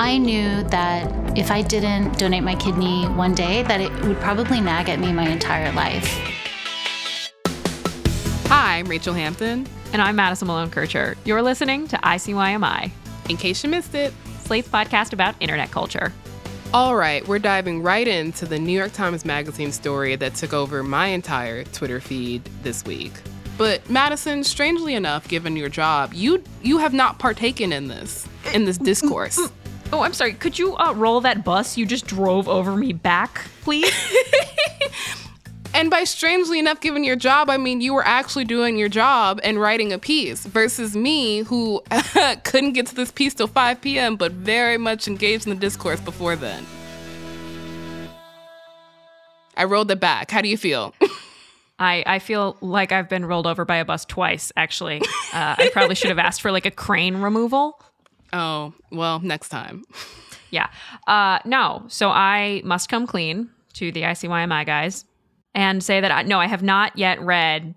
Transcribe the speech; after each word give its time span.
I 0.00 0.16
knew 0.16 0.62
that 0.70 1.36
if 1.36 1.50
I 1.50 1.60
didn't 1.60 2.18
donate 2.18 2.42
my 2.42 2.54
kidney 2.54 3.04
one 3.04 3.34
day, 3.34 3.62
that 3.64 3.82
it 3.82 3.92
would 4.06 4.16
probably 4.16 4.58
nag 4.58 4.88
at 4.88 4.98
me 4.98 5.12
my 5.12 5.28
entire 5.28 5.70
life. 5.72 6.06
Hi, 8.46 8.78
I'm 8.78 8.86
Rachelle 8.86 9.14
Hampton. 9.14 9.66
And 9.92 10.00
I'm 10.00 10.16
Madison 10.16 10.48
Malone 10.48 10.70
Kircher. 10.70 11.18
You're 11.26 11.42
listening 11.42 11.86
to 11.88 11.98
ICYMI, 11.98 12.90
In 13.28 13.36
case 13.36 13.62
you 13.62 13.68
missed 13.68 13.94
it. 13.94 14.14
Slate's 14.38 14.68
podcast 14.68 15.12
about 15.12 15.34
internet 15.38 15.70
culture. 15.70 16.14
All 16.72 16.96
right, 16.96 17.28
we're 17.28 17.38
diving 17.38 17.82
right 17.82 18.08
into 18.08 18.46
the 18.46 18.58
New 18.58 18.72
York 18.72 18.94
Times 18.94 19.26
Magazine 19.26 19.70
story 19.70 20.16
that 20.16 20.34
took 20.34 20.54
over 20.54 20.82
my 20.82 21.08
entire 21.08 21.64
Twitter 21.64 22.00
feed 22.00 22.42
this 22.62 22.86
week. 22.86 23.12
But 23.58 23.90
Madison, 23.90 24.44
strangely 24.44 24.94
enough, 24.94 25.28
given 25.28 25.56
your 25.56 25.68
job, 25.68 26.14
you 26.14 26.42
you 26.62 26.78
have 26.78 26.94
not 26.94 27.18
partaken 27.18 27.70
in 27.70 27.88
this 27.88 28.26
in 28.54 28.64
this 28.64 28.78
discourse. 28.78 29.38
Oh, 29.92 30.02
I'm 30.02 30.12
sorry. 30.12 30.34
Could 30.34 30.58
you 30.58 30.76
uh, 30.76 30.92
roll 30.92 31.20
that 31.22 31.44
bus 31.44 31.76
you 31.76 31.84
just 31.84 32.06
drove 32.06 32.48
over 32.48 32.76
me 32.76 32.92
back, 32.92 33.46
please? 33.62 33.90
And 35.72 35.88
by 35.88 36.04
strangely 36.04 36.58
enough, 36.58 36.80
given 36.80 37.04
your 37.04 37.16
job, 37.16 37.48
I 37.48 37.56
mean 37.56 37.80
you 37.80 37.94
were 37.94 38.06
actually 38.06 38.44
doing 38.44 38.76
your 38.76 38.88
job 38.88 39.40
and 39.44 39.60
writing 39.60 39.92
a 39.92 39.98
piece 39.98 40.44
versus 40.44 40.96
me 40.96 41.40
who 41.40 41.82
couldn't 42.44 42.72
get 42.72 42.86
to 42.88 42.94
this 42.94 43.12
piece 43.12 43.34
till 43.34 43.46
5 43.46 43.80
p.m., 43.80 44.16
but 44.16 44.32
very 44.32 44.78
much 44.78 45.06
engaged 45.06 45.46
in 45.46 45.54
the 45.54 45.60
discourse 45.60 46.00
before 46.00 46.34
then. 46.34 46.66
I 49.56 49.64
rolled 49.64 49.90
it 49.90 50.00
back. 50.00 50.30
How 50.30 50.40
do 50.40 50.48
you 50.48 50.56
feel? 50.56 50.94
I, 51.78 52.02
I 52.06 52.18
feel 52.18 52.56
like 52.60 52.92
I've 52.92 53.08
been 53.08 53.24
rolled 53.24 53.46
over 53.46 53.64
by 53.64 53.76
a 53.76 53.84
bus 53.84 54.04
twice, 54.04 54.52
actually. 54.56 55.00
Uh, 55.32 55.54
I 55.56 55.70
probably 55.72 55.94
should 55.94 56.10
have 56.10 56.18
asked 56.18 56.42
for 56.42 56.50
like 56.50 56.66
a 56.66 56.70
crane 56.70 57.18
removal. 57.18 57.80
Oh, 58.32 58.74
well, 58.90 59.20
next 59.20 59.48
time. 59.48 59.84
Yeah. 60.50 60.68
Uh, 61.06 61.38
no. 61.44 61.84
So 61.88 62.10
I 62.10 62.60
must 62.64 62.88
come 62.88 63.06
clean 63.06 63.50
to 63.74 63.92
the 63.92 64.02
ICYMI 64.02 64.66
guys 64.66 65.04
and 65.54 65.82
say 65.82 66.00
that 66.00 66.10
I, 66.10 66.22
no, 66.22 66.38
I 66.40 66.46
have 66.46 66.62
not 66.62 66.96
yet 66.98 67.20
read 67.20 67.74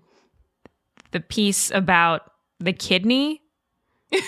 the 1.12 1.20
piece 1.20 1.70
about 1.70 2.30
the 2.60 2.72
kidney. 2.72 3.42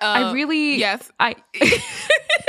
I 0.00 0.32
really, 0.32 0.76
yes. 0.76 1.10
I, 1.20 1.36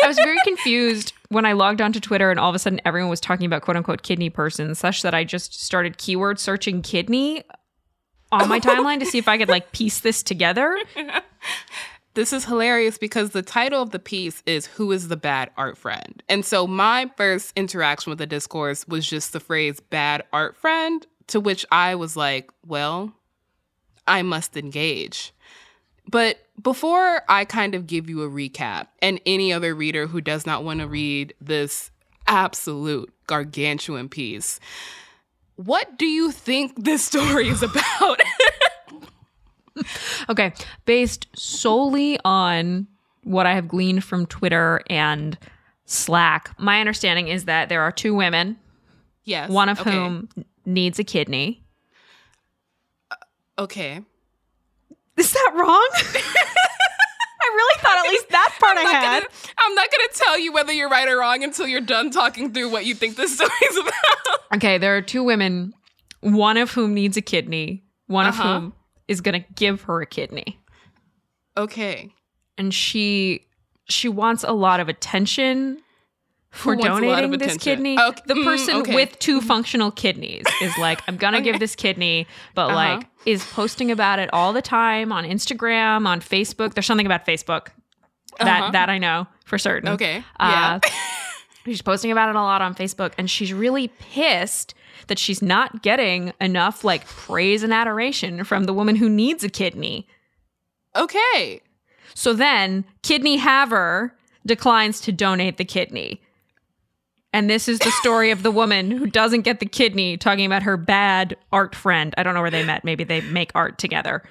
I 0.03 0.07
was 0.07 0.17
very 0.17 0.37
confused 0.43 1.13
when 1.29 1.45
I 1.45 1.53
logged 1.53 1.81
onto 1.81 1.99
Twitter 1.99 2.31
and 2.31 2.39
all 2.39 2.49
of 2.49 2.55
a 2.55 2.59
sudden 2.59 2.79
everyone 2.85 3.09
was 3.09 3.19
talking 3.19 3.45
about 3.45 3.61
quote 3.61 3.77
unquote 3.77 4.03
kidney 4.03 4.29
person, 4.29 4.75
such 4.75 5.01
that 5.01 5.13
I 5.13 5.23
just 5.23 5.61
started 5.61 5.97
keyword 5.97 6.39
searching 6.39 6.81
kidney 6.81 7.43
on 8.31 8.49
my 8.49 8.59
timeline 8.59 8.99
to 8.99 9.05
see 9.05 9.17
if 9.17 9.27
I 9.27 9.37
could 9.37 9.49
like 9.49 9.71
piece 9.71 9.99
this 9.99 10.23
together. 10.23 10.77
This 12.13 12.33
is 12.33 12.43
hilarious 12.43 12.97
because 12.97 13.29
the 13.29 13.41
title 13.41 13.81
of 13.81 13.91
the 13.91 13.99
piece 13.99 14.43
is 14.45 14.65
Who 14.65 14.91
is 14.91 15.07
the 15.07 15.15
Bad 15.15 15.49
Art 15.55 15.77
Friend? 15.77 16.21
And 16.27 16.43
so 16.43 16.67
my 16.67 17.09
first 17.15 17.53
interaction 17.55 18.09
with 18.09 18.19
the 18.19 18.25
discourse 18.25 18.85
was 18.85 19.07
just 19.07 19.31
the 19.31 19.39
phrase 19.39 19.79
bad 19.79 20.23
art 20.33 20.57
friend, 20.57 21.07
to 21.27 21.39
which 21.39 21.65
I 21.71 21.95
was 21.95 22.17
like, 22.17 22.51
well, 22.67 23.13
I 24.07 24.23
must 24.23 24.57
engage. 24.57 25.33
But 26.09 26.39
before 26.61 27.21
I 27.29 27.45
kind 27.45 27.75
of 27.75 27.87
give 27.87 28.09
you 28.09 28.23
a 28.23 28.29
recap, 28.29 28.87
and 29.01 29.21
any 29.25 29.53
other 29.53 29.73
reader 29.73 30.07
who 30.07 30.19
does 30.19 30.45
not 30.45 30.65
want 30.65 30.81
to 30.81 30.87
read 30.87 31.33
this 31.39 31.91
absolute 32.27 33.13
gargantuan 33.25 34.09
piece, 34.09 34.59
what 35.65 35.97
do 35.97 36.05
you 36.05 36.31
think 36.31 36.83
this 36.83 37.03
story 37.03 37.49
is 37.49 37.63
about? 37.63 38.19
Okay, 40.29 40.53
based 40.85 41.27
solely 41.35 42.19
on 42.23 42.87
what 43.23 43.45
I 43.45 43.53
have 43.53 43.67
gleaned 43.67 44.03
from 44.03 44.25
Twitter 44.25 44.81
and 44.89 45.37
Slack, 45.85 46.53
my 46.59 46.79
understanding 46.79 47.27
is 47.29 47.45
that 47.45 47.69
there 47.69 47.81
are 47.81 47.91
two 47.91 48.13
women, 48.13 48.57
yes. 49.23 49.49
one 49.49 49.69
of 49.69 49.79
okay. 49.79 49.91
whom 49.91 50.29
needs 50.65 50.99
a 50.99 51.03
kidney. 51.03 51.63
Uh, 53.09 53.15
okay. 53.59 54.01
Is 55.17 55.31
that 55.33 55.51
wrong? 55.55 55.89
I 57.51 57.55
really 57.55 57.81
thought 57.81 58.05
at 58.05 58.09
least 58.11 58.29
that 58.29 58.55
part 58.59 58.77
I 58.77 58.81
I'm 58.81 58.85
not 58.85 58.93
had. 59.03 59.19
Gonna, 59.23 59.33
I'm 59.59 59.75
not 59.75 59.87
going 59.91 60.07
to 60.11 60.19
tell 60.19 60.39
you 60.39 60.53
whether 60.53 60.71
you're 60.73 60.89
right 60.89 61.07
or 61.07 61.17
wrong 61.19 61.43
until 61.43 61.67
you're 61.67 61.81
done 61.81 62.09
talking 62.11 62.53
through 62.53 62.69
what 62.69 62.85
you 62.85 62.95
think 62.95 63.15
this 63.17 63.33
story 63.35 63.49
is 63.69 63.77
about. 63.77 64.39
Okay, 64.55 64.77
there 64.77 64.95
are 64.97 65.01
two 65.01 65.23
women, 65.23 65.73
one 66.21 66.57
of 66.57 66.71
whom 66.71 66.93
needs 66.93 67.17
a 67.17 67.21
kidney, 67.21 67.83
one 68.07 68.25
Uh-huh. 68.27 68.43
of 68.43 68.61
whom 68.63 68.73
is 69.07 69.21
going 69.21 69.41
to 69.41 69.47
give 69.55 69.81
her 69.83 70.01
a 70.01 70.05
kidney. 70.05 70.59
Okay. 71.57 72.09
And 72.57 72.73
she 72.73 73.45
she 73.89 74.07
wants 74.07 74.43
a 74.43 74.53
lot 74.53 74.79
of 74.79 74.87
attention 74.87 75.79
for 76.51 76.75
Who 76.75 76.79
wants 76.81 76.85
a 76.85 77.05
lot 77.07 77.15
donating 77.21 77.39
this 77.39 77.57
kidney. 77.57 77.97
Ok- 77.97 78.21
the 78.25 78.33
mm, 78.33 78.43
person 78.43 78.75
okay. 78.81 78.93
with 78.93 79.17
two 79.19 79.39
functional 79.41 79.89
kidneys 79.89 80.43
is 80.61 80.77
like, 80.77 81.01
I'm 81.07 81.15
gonna 81.17 81.41
give 81.41 81.59
this 81.59 81.75
kidney, 81.75 82.27
but 82.55 82.65
Uh-huh. 82.67 82.75
like 82.75 83.07
is 83.25 83.45
posting 83.45 83.89
about 83.89 84.19
it 84.19 84.29
all 84.33 84.51
the 84.51 84.61
time 84.61 85.11
on 85.13 85.23
Instagram, 85.23 86.05
on 86.07 86.19
Facebook. 86.19 86.73
There's 86.73 86.85
something 86.85 87.05
about 87.05 87.25
Facebook 87.25 87.67
that 88.39 88.61
Uh-huh. 88.63 88.71
that 88.71 88.89
I 88.89 88.97
know 88.97 89.27
for 89.45 89.57
certain. 89.57 89.89
Okay. 89.89 90.23
Uh, 90.39 90.79
Yeah. 90.83 90.91
she's 91.65 91.81
posting 91.81 92.11
about 92.11 92.29
it 92.29 92.35
a 92.35 92.41
lot 92.41 92.61
on 92.61 92.75
Facebook, 92.75 93.13
and 93.17 93.29
she's 93.29 93.53
really 93.53 93.87
pissed 93.87 94.73
that 95.07 95.17
she's 95.19 95.41
not 95.41 95.81
getting 95.81 96.33
enough 96.41 96.83
like 96.83 97.05
praise 97.07 97.63
and 97.63 97.73
adoration 97.73 98.43
from 98.43 98.65
the 98.65 98.73
woman 98.73 98.97
who 98.97 99.07
needs 99.09 99.43
a 99.43 99.49
kidney. 99.49 100.05
okay. 100.95 101.61
So 102.13 102.33
then, 102.33 102.83
kidney 103.03 103.37
haver 103.37 104.17
declines 104.45 104.99
to 105.01 105.13
donate 105.13 105.55
the 105.57 105.63
kidney. 105.65 106.21
And 107.33 107.49
this 107.49 107.69
is 107.69 107.79
the 107.79 107.91
story 107.91 108.31
of 108.31 108.43
the 108.43 108.51
woman 108.51 108.91
who 108.91 109.05
doesn't 109.05 109.41
get 109.41 109.59
the 109.61 109.65
kidney, 109.65 110.17
talking 110.17 110.45
about 110.45 110.63
her 110.63 110.75
bad 110.75 111.37
art 111.51 111.75
friend. 111.75 112.13
I 112.17 112.23
don't 112.23 112.33
know 112.33 112.41
where 112.41 112.51
they 112.51 112.65
met. 112.65 112.83
Maybe 112.83 113.05
they 113.05 113.21
make 113.21 113.51
art 113.55 113.77
together. 113.77 114.21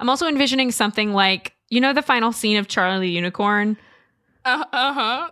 I'm 0.00 0.10
also 0.10 0.26
envisioning 0.26 0.72
something 0.72 1.12
like, 1.12 1.54
you 1.70 1.80
know, 1.80 1.92
the 1.92 2.02
final 2.02 2.32
scene 2.32 2.56
of 2.56 2.66
Charlie 2.66 3.06
the 3.06 3.12
Unicorn? 3.12 3.76
Uh 4.44 4.64
huh. 4.70 5.30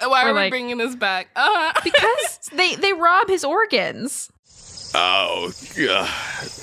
Why 0.08 0.24
Or 0.24 0.28
are 0.28 0.44
we 0.44 0.48
bringing 0.48 0.78
this 0.78 0.94
back? 0.94 1.28
Uh 1.34 1.44
huh. 1.44 1.72
Because 1.84 2.38
they, 2.54 2.76
they 2.76 2.92
rob 2.92 3.28
his 3.28 3.44
organs. 3.44 4.30
Oh, 4.94 5.52
uh, 5.90 6.06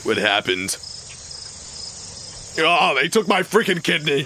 what 0.04 0.18
happened? 0.18 0.78
Oh, 2.58 2.96
they 2.96 3.08
took 3.08 3.28
my 3.28 3.42
freaking 3.42 3.84
kidney. 3.84 4.26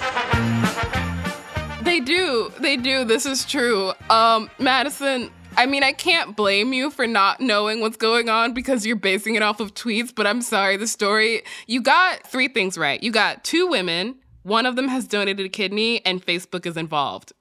They 1.83 1.99
do. 1.99 2.51
They 2.59 2.77
do. 2.77 3.03
This 3.03 3.25
is 3.25 3.45
true. 3.45 3.93
Um, 4.09 4.49
Madison, 4.59 5.31
I 5.57 5.65
mean, 5.65 5.83
I 5.83 5.91
can't 5.93 6.35
blame 6.35 6.71
you 6.73 6.91
for 6.91 7.07
not 7.07 7.41
knowing 7.41 7.81
what's 7.81 7.97
going 7.97 8.29
on 8.29 8.53
because 8.53 8.85
you're 8.85 8.95
basing 8.95 9.35
it 9.35 9.41
off 9.41 9.59
of 9.59 9.73
tweets, 9.73 10.13
but 10.13 10.27
I'm 10.27 10.41
sorry, 10.41 10.77
the 10.77 10.85
story, 10.87 11.41
you 11.67 11.81
got 11.81 12.27
three 12.27 12.47
things 12.47 12.77
right. 12.77 13.01
You 13.01 13.11
got 13.11 13.43
two 13.43 13.67
women, 13.67 14.15
one 14.43 14.65
of 14.67 14.75
them 14.75 14.87
has 14.89 15.07
donated 15.07 15.45
a 15.45 15.49
kidney, 15.49 16.05
and 16.05 16.23
Facebook 16.23 16.65
is 16.67 16.77
involved. 16.77 17.33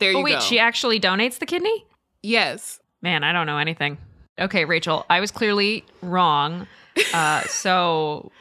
There 0.00 0.12
you 0.12 0.18
Oh, 0.18 0.22
wait, 0.22 0.32
go. 0.34 0.40
she 0.40 0.58
actually 0.58 0.98
donates 1.00 1.38
the 1.38 1.46
kidney? 1.46 1.84
yes. 2.22 2.80
Man, 3.02 3.22
I 3.22 3.32
don't 3.34 3.46
know 3.46 3.58
anything. 3.58 3.98
Okay, 4.40 4.64
Rachelle, 4.64 5.04
I 5.10 5.20
was 5.20 5.30
clearly 5.30 5.84
wrong. 6.00 6.66
Uh, 7.12 7.42
so 7.48 8.32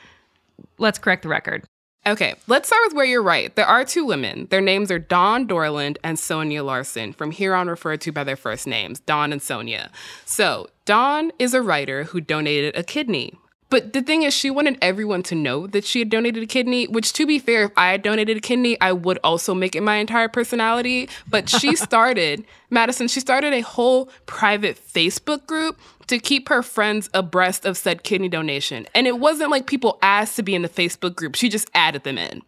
let's 0.77 0.97
correct 0.97 1.23
the 1.23 1.27
record. 1.29 1.65
Okay, 2.05 2.35
let's 2.47 2.67
start 2.67 2.81
with 2.85 2.95
where 2.95 3.05
you're 3.05 3.23
right. 3.23 3.55
There 3.55 3.65
are 3.65 3.85
two 3.85 4.03
women. 4.03 4.47
Their 4.49 4.59
names 4.59 4.91
are 4.91 4.99
Dawn 4.99 5.47
Dorland 5.47 5.95
and 6.03 6.19
Sonya 6.19 6.61
Larson, 6.61 7.13
from 7.13 7.31
here 7.31 7.55
on 7.55 7.69
referred 7.69 8.01
to 8.01 8.11
by 8.11 8.25
their 8.25 8.35
first 8.35 8.67
names, 8.67 8.99
Dawn 8.99 9.31
and 9.31 9.41
Sonya. 9.41 9.89
So, 10.25 10.67
Dawn 10.83 11.31
is 11.39 11.53
a 11.53 11.61
writer 11.61 12.03
who 12.03 12.19
donated 12.19 12.75
a 12.75 12.83
kidney. 12.83 13.39
But 13.73 13.91
the 13.91 14.03
thing 14.03 14.21
is, 14.21 14.35
she 14.35 14.51
wanted 14.51 14.77
everyone 14.83 15.23
to 15.23 15.33
know 15.33 15.65
that 15.65 15.83
she 15.83 15.97
had 15.97 16.11
donated 16.11 16.43
a 16.43 16.45
kidney, 16.45 16.85
which, 16.85 17.11
to 17.13 17.25
be 17.25 17.39
fair, 17.39 17.63
if 17.63 17.71
I 17.75 17.89
had 17.89 18.03
donated 18.03 18.37
a 18.37 18.39
kidney, 18.39 18.79
I 18.79 18.91
would 18.91 19.17
also 19.23 19.55
make 19.55 19.75
it 19.75 19.81
my 19.81 19.95
entire 19.95 20.27
personality. 20.27 21.09
But 21.27 21.49
she 21.49 21.75
started, 21.89 22.45
Madison, 22.69 23.07
she 23.07 23.19
started 23.19 23.51
a 23.51 23.61
whole 23.61 24.11
private 24.27 24.77
Facebook 24.77 25.47
group 25.47 25.79
to 26.05 26.19
keep 26.19 26.49
her 26.49 26.61
friends 26.61 27.09
abreast 27.15 27.65
of 27.65 27.75
said 27.75 28.03
kidney 28.03 28.29
donation. 28.29 28.85
And 28.93 29.07
it 29.07 29.17
wasn't 29.17 29.49
like 29.49 29.65
people 29.65 29.97
asked 30.03 30.35
to 30.35 30.43
be 30.43 30.53
in 30.53 30.61
the 30.61 30.69
Facebook 30.69 31.15
group, 31.15 31.33
she 31.33 31.49
just 31.49 31.67
added 31.73 32.03
them 32.03 32.19
in. 32.19 32.43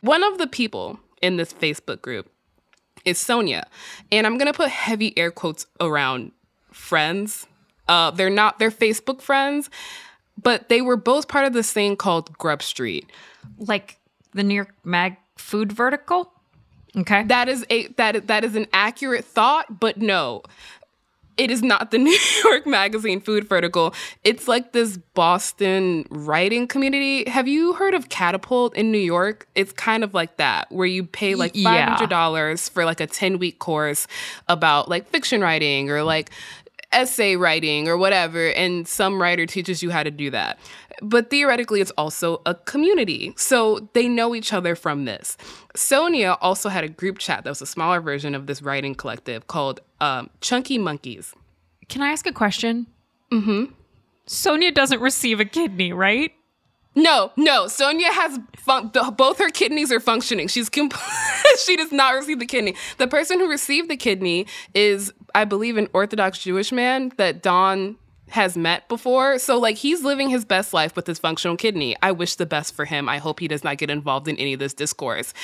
One 0.00 0.22
of 0.22 0.38
the 0.38 0.46
people 0.46 0.98
in 1.20 1.36
this 1.36 1.52
Facebook 1.52 2.00
group 2.00 2.30
is 3.04 3.18
Sonya. 3.18 3.66
And 4.10 4.26
I'm 4.26 4.38
going 4.38 4.50
to 4.50 4.56
put 4.56 4.70
heavy 4.70 5.12
air 5.18 5.32
quotes 5.32 5.66
around 5.80 6.32
friends. 6.70 7.46
Uh, 7.88 8.10
they're 8.10 8.30
not 8.30 8.58
their 8.58 8.70
Facebook 8.70 9.20
friends, 9.20 9.68
but 10.40 10.68
they 10.68 10.80
were 10.80 10.96
both 10.96 11.28
part 11.28 11.44
of 11.44 11.52
this 11.52 11.72
thing 11.72 11.96
called 11.96 12.32
Grub 12.38 12.62
Street. 12.62 13.10
Like 13.58 13.98
the 14.32 14.42
New 14.42 14.54
York 14.54 14.74
Mag 14.84 15.16
food 15.36 15.72
vertical? 15.72 16.32
Okay. 16.96 17.24
That 17.24 17.48
is 17.48 17.64
a 17.70 17.86
that 17.88 18.26
that 18.26 18.44
is 18.44 18.54
an 18.56 18.66
accurate 18.72 19.24
thought, 19.24 19.80
but 19.80 19.96
no. 19.96 20.42
It 21.38 21.50
is 21.50 21.62
not 21.62 21.90
the 21.90 21.98
New 22.06 22.18
York 22.44 22.66
Magazine 22.66 23.20
food 23.20 23.48
vertical. 23.48 23.94
It's 24.22 24.46
like 24.48 24.72
this 24.72 24.98
Boston 25.14 26.06
writing 26.10 26.68
community. 26.68 27.28
Have 27.28 27.48
you 27.48 27.72
heard 27.72 27.94
of 27.94 28.10
Catapult 28.10 28.76
in 28.76 28.92
New 28.92 28.98
York? 28.98 29.48
It's 29.54 29.72
kind 29.72 30.04
of 30.04 30.12
like 30.12 30.36
that, 30.36 30.70
where 30.70 30.86
you 30.86 31.04
pay 31.04 31.34
like 31.34 31.54
$500 31.54 32.70
for 32.70 32.84
like 32.84 33.00
a 33.00 33.06
10 33.06 33.38
week 33.38 33.58
course 33.58 34.06
about 34.48 34.90
like 34.90 35.08
fiction 35.08 35.40
writing 35.40 35.90
or 35.90 36.02
like 36.02 36.30
essay 36.92 37.36
writing 37.36 37.88
or 37.88 37.96
whatever, 37.96 38.50
and 38.50 38.86
some 38.86 39.20
writer 39.20 39.46
teaches 39.46 39.82
you 39.82 39.90
how 39.90 40.02
to 40.02 40.10
do 40.10 40.30
that. 40.30 40.58
But 41.00 41.30
theoretically, 41.30 41.80
it's 41.80 41.90
also 41.92 42.42
a 42.46 42.54
community. 42.54 43.32
So 43.36 43.88
they 43.92 44.08
know 44.08 44.34
each 44.34 44.52
other 44.52 44.74
from 44.74 45.04
this. 45.04 45.36
Sonya 45.74 46.36
also 46.40 46.68
had 46.68 46.84
a 46.84 46.88
group 46.88 47.18
chat 47.18 47.44
that 47.44 47.50
was 47.50 47.62
a 47.62 47.66
smaller 47.66 48.00
version 48.00 48.34
of 48.34 48.46
this 48.46 48.62
writing 48.62 48.94
collective 48.94 49.46
called 49.46 49.80
um, 50.00 50.30
Chunky 50.40 50.78
Monkeys. 50.78 51.34
Can 51.88 52.02
I 52.02 52.12
ask 52.12 52.26
a 52.26 52.32
question? 52.32 52.86
Mm-hmm. 53.32 53.72
Sonya 54.26 54.72
doesn't 54.72 55.00
receive 55.00 55.40
a 55.40 55.44
kidney, 55.44 55.92
right? 55.92 56.32
No, 56.94 57.32
no. 57.36 57.68
Sonya 57.68 58.12
has 58.12 58.38
fun- 58.56 58.88
both 59.16 59.38
her 59.38 59.48
kidneys 59.48 59.90
are 59.90 60.00
functioning. 60.00 60.48
She's 60.48 60.68
comp- 60.68 60.94
she 61.64 61.76
does 61.76 61.92
not 61.92 62.14
receive 62.14 62.38
the 62.38 62.46
kidney. 62.46 62.74
The 62.98 63.08
person 63.08 63.40
who 63.40 63.48
received 63.48 63.88
the 63.88 63.96
kidney 63.96 64.46
is, 64.74 65.12
I 65.34 65.44
believe, 65.44 65.76
an 65.76 65.88
Orthodox 65.92 66.38
Jewish 66.38 66.70
man 66.70 67.12
that 67.16 67.42
Dawn 67.42 67.96
has 68.28 68.56
met 68.56 68.88
before. 68.88 69.38
So 69.38 69.58
like 69.58 69.76
he's 69.76 70.02
living 70.02 70.30
his 70.30 70.44
best 70.44 70.72
life 70.72 70.96
with 70.96 71.06
his 71.06 71.18
functional 71.18 71.56
kidney. 71.56 71.96
I 72.02 72.12
wish 72.12 72.36
the 72.36 72.46
best 72.46 72.74
for 72.74 72.84
him. 72.84 73.08
I 73.08 73.18
hope 73.18 73.40
he 73.40 73.48
does 73.48 73.62
not 73.64 73.78
get 73.78 73.90
involved 73.90 74.26
in 74.28 74.36
any 74.38 74.54
of 74.54 74.58
this 74.58 74.74
discourse. 74.74 75.34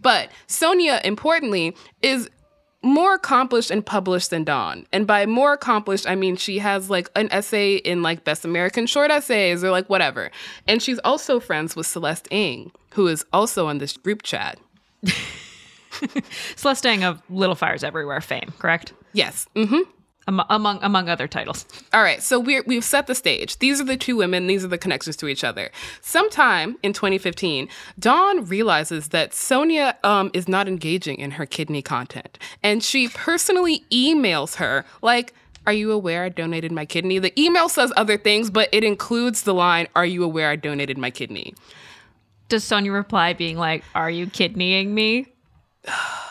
But 0.00 0.30
Sonya, 0.46 1.00
importantly, 1.04 1.76
is 2.02 2.30
more 2.82 3.14
accomplished 3.14 3.70
and 3.70 3.84
published 3.84 4.30
than 4.30 4.44
Dawn. 4.44 4.86
And 4.92 5.06
by 5.06 5.26
more 5.26 5.52
accomplished, 5.52 6.08
I 6.08 6.14
mean 6.14 6.36
she 6.36 6.58
has 6.58 6.88
like 6.88 7.10
an 7.16 7.28
essay 7.30 7.76
in 7.76 8.02
like 8.02 8.24
Best 8.24 8.44
American 8.44 8.86
Short 8.86 9.10
Essays 9.10 9.64
or 9.64 9.70
like 9.70 9.88
whatever. 9.88 10.30
And 10.66 10.82
she's 10.82 10.98
also 11.00 11.40
friends 11.40 11.74
with 11.74 11.86
Celeste 11.86 12.28
Ng, 12.30 12.70
who 12.94 13.08
is 13.08 13.24
also 13.32 13.68
in 13.68 13.78
this 13.78 13.96
group 13.96 14.22
chat. 14.22 14.58
Celeste 16.56 16.86
Ng 16.86 17.04
of 17.04 17.22
Little 17.28 17.56
Fires 17.56 17.82
Everywhere 17.82 18.20
fame, 18.20 18.52
correct? 18.58 18.92
Yes. 19.12 19.46
Mm 19.56 19.68
hmm 19.68 19.76
Am- 19.76 19.97
among 20.28 20.78
among 20.82 21.08
other 21.08 21.26
titles. 21.26 21.66
All 21.92 22.02
right, 22.02 22.22
so 22.22 22.38
we're, 22.38 22.62
we've 22.66 22.84
set 22.84 23.06
the 23.06 23.14
stage. 23.14 23.58
These 23.58 23.80
are 23.80 23.84
the 23.84 23.96
two 23.96 24.16
women, 24.16 24.46
these 24.46 24.64
are 24.64 24.68
the 24.68 24.78
connections 24.78 25.16
to 25.16 25.28
each 25.28 25.42
other. 25.42 25.70
Sometime 26.00 26.76
in 26.82 26.92
2015, 26.92 27.68
Dawn 27.98 28.44
realizes 28.44 29.08
that 29.08 29.34
Sonya 29.34 29.96
um, 30.04 30.30
is 30.34 30.48
not 30.48 30.68
engaging 30.68 31.18
in 31.18 31.32
her 31.32 31.46
kidney 31.46 31.82
content. 31.82 32.38
And 32.62 32.82
she 32.82 33.08
personally 33.08 33.84
emails 33.90 34.56
her, 34.56 34.84
like, 35.02 35.32
Are 35.66 35.72
you 35.72 35.90
aware 35.92 36.24
I 36.24 36.28
donated 36.28 36.72
my 36.72 36.84
kidney? 36.84 37.18
The 37.18 37.38
email 37.40 37.68
says 37.68 37.92
other 37.96 38.18
things, 38.18 38.50
but 38.50 38.68
it 38.72 38.84
includes 38.84 39.42
the 39.42 39.54
line, 39.54 39.88
Are 39.96 40.06
you 40.06 40.22
aware 40.22 40.50
I 40.50 40.56
donated 40.56 40.98
my 40.98 41.10
kidney? 41.10 41.54
Does 42.48 42.64
Sonya 42.64 42.92
reply 42.92 43.34
being 43.34 43.58
like, 43.58 43.84
"Are 43.94 44.10
you 44.10 44.26
kidneying 44.26 44.88
me?" 44.88 45.26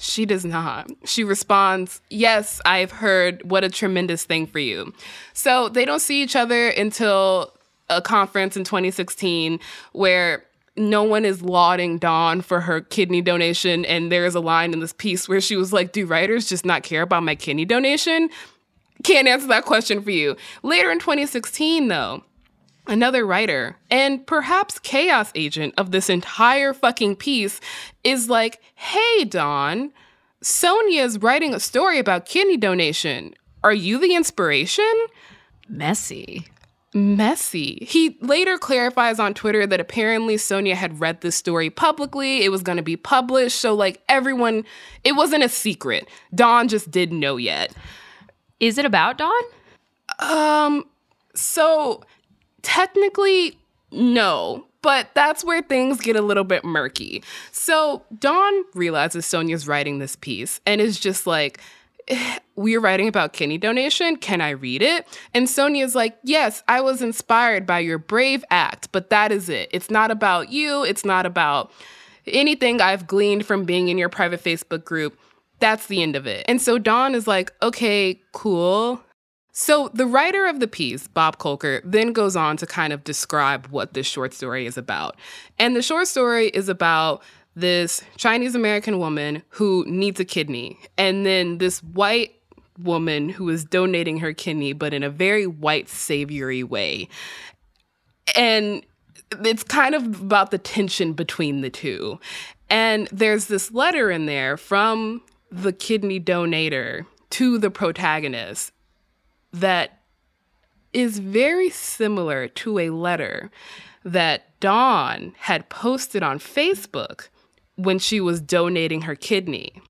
She 0.00 0.24
does 0.24 0.46
not. 0.46 0.90
She 1.04 1.24
responds, 1.24 2.00
Yes, 2.08 2.60
I've 2.64 2.90
heard. 2.90 3.42
What 3.48 3.64
a 3.64 3.68
tremendous 3.68 4.24
thing 4.24 4.46
for 4.46 4.58
you. 4.58 4.94
So 5.34 5.68
they 5.68 5.84
don't 5.84 6.00
see 6.00 6.22
each 6.22 6.34
other 6.34 6.68
until 6.68 7.52
a 7.90 8.00
conference 8.00 8.56
in 8.56 8.64
2016 8.64 9.60
where 9.92 10.44
no 10.74 11.02
one 11.02 11.26
is 11.26 11.42
lauding 11.42 11.98
Dawn 11.98 12.40
for 12.40 12.60
her 12.60 12.80
kidney 12.80 13.20
donation. 13.20 13.84
And 13.84 14.10
there 14.10 14.24
is 14.24 14.34
a 14.34 14.40
line 14.40 14.72
in 14.72 14.80
this 14.80 14.94
piece 14.94 15.28
where 15.28 15.40
she 15.40 15.54
was 15.54 15.70
like, 15.70 15.92
Do 15.92 16.06
writers 16.06 16.48
just 16.48 16.64
not 16.64 16.82
care 16.82 17.02
about 17.02 17.22
my 17.22 17.34
kidney 17.34 17.66
donation? 17.66 18.30
Can't 19.04 19.28
answer 19.28 19.48
that 19.48 19.66
question 19.66 20.02
for 20.02 20.10
you. 20.10 20.34
Later 20.62 20.90
in 20.90 20.98
2016, 20.98 21.88
though, 21.88 22.22
another 22.90 23.24
writer 23.24 23.76
and 23.90 24.26
perhaps 24.26 24.78
chaos 24.80 25.30
agent 25.34 25.72
of 25.78 25.92
this 25.92 26.10
entire 26.10 26.74
fucking 26.74 27.16
piece 27.16 27.60
is 28.04 28.28
like, 28.28 28.60
hey, 28.74 29.24
Dawn, 29.24 29.92
Sonya's 30.42 31.18
writing 31.18 31.54
a 31.54 31.60
story 31.60 31.98
about 31.98 32.26
kidney 32.26 32.56
donation. 32.56 33.34
Are 33.62 33.72
you 33.72 33.98
the 33.98 34.14
inspiration? 34.14 34.92
Messy. 35.68 36.46
Messy. 36.92 37.86
He 37.88 38.18
later 38.20 38.58
clarifies 38.58 39.20
on 39.20 39.34
Twitter 39.34 39.66
that 39.66 39.80
apparently 39.80 40.36
Sonya 40.36 40.74
had 40.74 40.98
read 40.98 41.20
this 41.20 41.36
story 41.36 41.70
publicly. 41.70 42.42
It 42.42 42.48
was 42.48 42.62
going 42.62 42.78
to 42.78 42.82
be 42.82 42.96
published. 42.96 43.60
So, 43.60 43.74
like, 43.74 44.02
everyone, 44.08 44.64
it 45.04 45.12
wasn't 45.12 45.44
a 45.44 45.48
secret. 45.48 46.08
Dawn 46.34 46.66
just 46.66 46.90
didn't 46.90 47.20
know 47.20 47.36
yet. 47.36 47.72
Is 48.58 48.76
it 48.76 48.84
about 48.84 49.18
Dawn? 49.18 49.42
Um, 50.18 50.84
so 51.34 52.02
technically, 52.62 53.58
no, 53.92 54.66
but 54.82 55.08
that's 55.14 55.44
where 55.44 55.62
things 55.62 56.00
get 56.00 56.16
a 56.16 56.22
little 56.22 56.44
bit 56.44 56.64
murky. 56.64 57.22
So 57.52 58.02
Dawn 58.18 58.64
realizes 58.74 59.26
Sonya's 59.26 59.66
writing 59.68 59.98
this 59.98 60.16
piece 60.16 60.60
and 60.66 60.80
is 60.80 60.98
just 60.98 61.26
like, 61.26 61.60
"Eh, 62.08 62.38
we're 62.56 62.80
writing 62.80 63.08
about 63.08 63.32
kidney 63.32 63.58
donation. 63.58 64.16
Can 64.16 64.40
I 64.40 64.50
read 64.50 64.82
it? 64.82 65.06
And 65.34 65.48
Sonya's 65.48 65.94
like, 65.94 66.16
Yes, 66.22 66.62
I 66.68 66.80
was 66.80 67.02
inspired 67.02 67.66
by 67.66 67.80
your 67.80 67.98
brave 67.98 68.44
act, 68.50 68.88
but 68.92 69.10
that 69.10 69.32
is 69.32 69.48
it. 69.48 69.68
It's 69.72 69.90
not 69.90 70.10
about 70.10 70.50
you. 70.50 70.84
It's 70.84 71.04
not 71.04 71.26
about 71.26 71.72
anything 72.26 72.80
I've 72.80 73.06
gleaned 73.06 73.46
from 73.46 73.64
being 73.64 73.88
in 73.88 73.98
your 73.98 74.10
private 74.10 74.42
Facebook 74.44 74.84
group. 74.84 75.18
That's 75.58 75.86
the 75.86 76.02
end 76.02 76.16
of 76.16 76.26
it. 76.26 76.44
And 76.48 76.60
so 76.60 76.78
Dawn 76.78 77.14
is 77.14 77.26
like, 77.26 77.52
Okay, 77.62 78.20
cool. 78.32 79.00
So, 79.60 79.90
the 79.92 80.06
writer 80.06 80.46
of 80.46 80.58
the 80.58 80.66
piece, 80.66 81.06
Bob 81.06 81.36
Kolker, 81.36 81.82
then 81.84 82.14
goes 82.14 82.34
on 82.34 82.56
to 82.56 82.66
kind 82.66 82.94
of 82.94 83.04
describe 83.04 83.66
what 83.66 83.92
this 83.92 84.06
short 84.06 84.32
story 84.32 84.64
is 84.64 84.78
about. 84.78 85.16
And 85.58 85.76
the 85.76 85.82
short 85.82 86.08
story 86.08 86.46
is 86.48 86.70
about 86.70 87.22
this 87.54 88.02
Chinese 88.16 88.54
American 88.54 88.98
woman 88.98 89.42
who 89.50 89.84
needs 89.86 90.18
a 90.18 90.24
kidney, 90.24 90.78
and 90.96 91.26
then 91.26 91.58
this 91.58 91.82
white 91.82 92.36
woman 92.78 93.28
who 93.28 93.50
is 93.50 93.62
donating 93.66 94.16
her 94.20 94.32
kidney, 94.32 94.72
but 94.72 94.94
in 94.94 95.02
a 95.02 95.10
very 95.10 95.46
white, 95.46 95.90
savory 95.90 96.62
way. 96.62 97.06
And 98.34 98.82
it's 99.44 99.62
kind 99.62 99.94
of 99.94 100.22
about 100.22 100.52
the 100.52 100.58
tension 100.58 101.12
between 101.12 101.60
the 101.60 101.68
two. 101.68 102.18
And 102.70 103.08
there's 103.12 103.44
this 103.48 103.70
letter 103.70 104.10
in 104.10 104.24
there 104.24 104.56
from 104.56 105.20
the 105.52 105.74
kidney 105.74 106.18
donator 106.18 107.04
to 107.28 107.58
the 107.58 107.70
protagonist 107.70 108.72
that 109.52 110.00
is 110.92 111.18
very 111.18 111.70
similar 111.70 112.48
to 112.48 112.78
a 112.78 112.90
letter 112.90 113.50
that 114.04 114.58
Dawn 114.60 115.34
had 115.38 115.68
posted 115.68 116.22
on 116.22 116.38
Facebook 116.38 117.28
when 117.76 117.98
she 117.98 118.20
was 118.20 118.40
donating 118.40 119.02
her 119.02 119.14
kidney. 119.14 119.82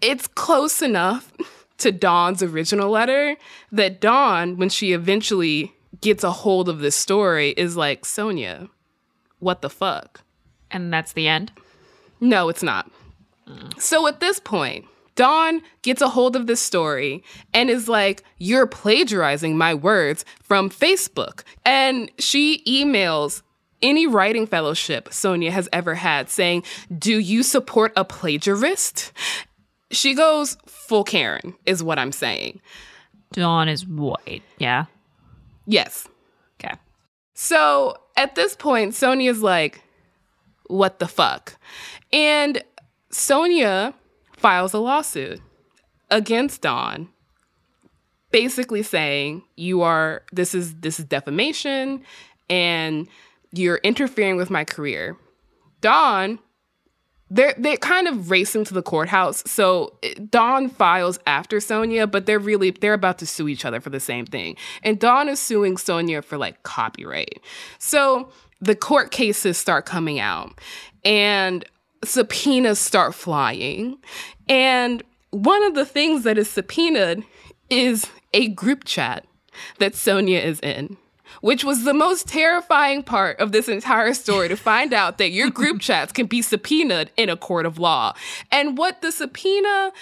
It's 0.00 0.26
close 0.26 0.82
enough 0.82 1.32
to 1.78 1.92
Dawn's 1.92 2.42
original 2.42 2.90
letter 2.90 3.36
that 3.72 4.00
Dawn, 4.00 4.56
when 4.56 4.68
she 4.68 4.92
eventually 4.92 5.72
gets 6.00 6.24
a 6.24 6.30
hold 6.30 6.68
of 6.68 6.80
this 6.80 6.96
story, 6.96 7.50
is 7.50 7.76
like, 7.76 8.04
Sonya, 8.04 8.68
what 9.38 9.62
the 9.62 9.70
fuck? 9.70 10.22
And 10.70 10.92
that's 10.92 11.12
the 11.12 11.28
end. 11.28 11.52
No, 12.20 12.48
it's 12.48 12.62
not. 12.62 12.90
So 13.78 14.06
at 14.06 14.20
this 14.20 14.40
point, 14.40 14.86
Dawn 15.16 15.62
gets 15.82 16.00
a 16.00 16.08
hold 16.08 16.36
of 16.36 16.46
this 16.46 16.60
story 16.60 17.24
and 17.52 17.68
is 17.68 17.88
like, 17.88 18.22
You're 18.38 18.66
plagiarizing 18.66 19.58
my 19.58 19.74
words 19.74 20.24
from 20.42 20.70
Facebook. 20.70 21.42
And 21.64 22.10
she 22.18 22.62
emails 22.64 23.42
any 23.82 24.06
writing 24.06 24.46
fellowship 24.46 25.12
Sonya 25.12 25.50
has 25.50 25.68
ever 25.72 25.94
had 25.94 26.30
saying, 26.30 26.62
Do 26.96 27.18
you 27.18 27.42
support 27.42 27.92
a 27.96 28.04
plagiarist? 28.04 29.10
She 29.90 30.14
goes 30.14 30.56
full 30.66 31.04
Karen, 31.04 31.54
is 31.64 31.82
what 31.82 31.98
I'm 31.98 32.12
saying. 32.12 32.60
Dawn 33.32 33.68
is 33.68 33.86
white. 33.86 34.42
Yeah. 34.58 34.86
Yes. 35.66 36.08
Okay. 36.58 36.74
So 37.34 37.96
at 38.16 38.34
this 38.34 38.56
point, 38.56 38.94
Sonya's 38.94 39.42
like, 39.42 39.82
what 40.68 40.98
the 40.98 41.08
fuck? 41.08 41.56
And 42.12 42.62
Sonya 43.10 43.94
files 44.36 44.74
a 44.74 44.78
lawsuit 44.78 45.40
against 46.10 46.62
Dawn, 46.62 47.08
basically 48.30 48.82
saying 48.82 49.42
you 49.56 49.82
are 49.82 50.22
this 50.32 50.54
is 50.54 50.74
this 50.76 50.98
is 50.98 51.06
defamation 51.06 52.02
and 52.48 53.08
you're 53.52 53.78
interfering 53.78 54.36
with 54.36 54.50
my 54.50 54.64
career. 54.64 55.16
Dawn 55.80 56.38
they're 57.28 57.54
they 57.58 57.76
kind 57.76 58.06
of 58.06 58.30
racing 58.30 58.64
to 58.64 58.74
the 58.74 58.82
courthouse. 58.82 59.42
So 59.46 59.98
Dawn 60.30 60.68
files 60.68 61.18
after 61.26 61.58
Sonya, 61.58 62.06
but 62.06 62.26
they're 62.26 62.38
really 62.38 62.70
they're 62.70 62.94
about 62.94 63.18
to 63.18 63.26
sue 63.26 63.48
each 63.48 63.64
other 63.64 63.80
for 63.80 63.90
the 63.90 64.00
same 64.00 64.26
thing. 64.26 64.56
And 64.82 64.98
Dawn 64.98 65.28
is 65.28 65.40
suing 65.40 65.76
Sonya 65.76 66.22
for 66.22 66.38
like 66.38 66.62
copyright. 66.62 67.40
So 67.78 68.30
the 68.60 68.76
court 68.76 69.10
cases 69.10 69.58
start 69.58 69.86
coming 69.86 70.18
out 70.20 70.60
and 71.04 71.64
subpoenas 72.06 72.78
start 72.78 73.14
flying. 73.14 73.98
And 74.48 75.02
one 75.30 75.62
of 75.64 75.74
the 75.74 75.84
things 75.84 76.24
that 76.24 76.38
is 76.38 76.48
subpoenaed 76.48 77.24
is 77.68 78.06
a 78.32 78.48
group 78.48 78.84
chat 78.84 79.26
that 79.78 79.94
Sonya 79.94 80.38
is 80.38 80.60
in 80.60 80.96
which 81.40 81.64
was 81.64 81.84
the 81.84 81.94
most 81.94 82.28
terrifying 82.28 83.02
part 83.02 83.38
of 83.40 83.52
this 83.52 83.68
entire 83.68 84.14
story 84.14 84.48
to 84.48 84.56
find 84.56 84.92
out 84.92 85.18
that 85.18 85.30
your 85.30 85.50
group 85.50 85.80
chats 85.80 86.12
can 86.12 86.26
be 86.26 86.42
subpoenaed 86.42 87.10
in 87.16 87.28
a 87.28 87.36
court 87.36 87.66
of 87.66 87.78
law. 87.78 88.14
And 88.50 88.78
what 88.78 89.02
the 89.02 89.12
subpoena 89.12 89.92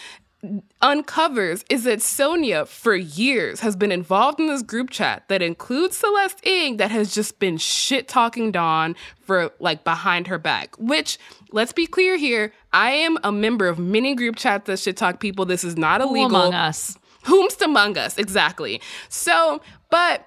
uncovers 0.80 1.64
is 1.70 1.84
that 1.84 2.02
Sonya, 2.02 2.66
for 2.66 2.94
years, 2.94 3.60
has 3.60 3.76
been 3.76 3.92
involved 3.92 4.40
in 4.40 4.46
this 4.46 4.62
group 4.62 4.90
chat 4.90 5.28
that 5.28 5.42
includes 5.42 5.96
Celeste 5.96 6.40
Ng 6.44 6.76
that 6.78 6.90
has 6.90 7.14
just 7.14 7.38
been 7.38 7.56
shit 7.56 8.08
talking 8.08 8.52
Dawn 8.52 8.96
for 9.20 9.52
like 9.60 9.84
behind 9.84 10.26
her 10.26 10.38
back. 10.38 10.76
Which, 10.78 11.18
let's 11.52 11.72
be 11.72 11.86
clear 11.86 12.16
here, 12.16 12.52
I 12.72 12.90
am 12.90 13.18
a 13.24 13.32
member 13.32 13.68
of 13.68 13.78
many 13.78 14.14
group 14.14 14.36
chats 14.36 14.66
that 14.66 14.78
shit 14.78 14.96
talk 14.96 15.20
people. 15.20 15.44
This 15.44 15.64
is 15.64 15.76
not 15.76 16.00
illegal. 16.00 16.28
Who 16.28 16.36
among 16.36 16.54
us? 16.54 16.98
Whomst 17.24 17.62
among 17.62 17.96
us, 17.96 18.18
exactly. 18.18 18.80
So, 19.08 19.62
but 19.90 20.26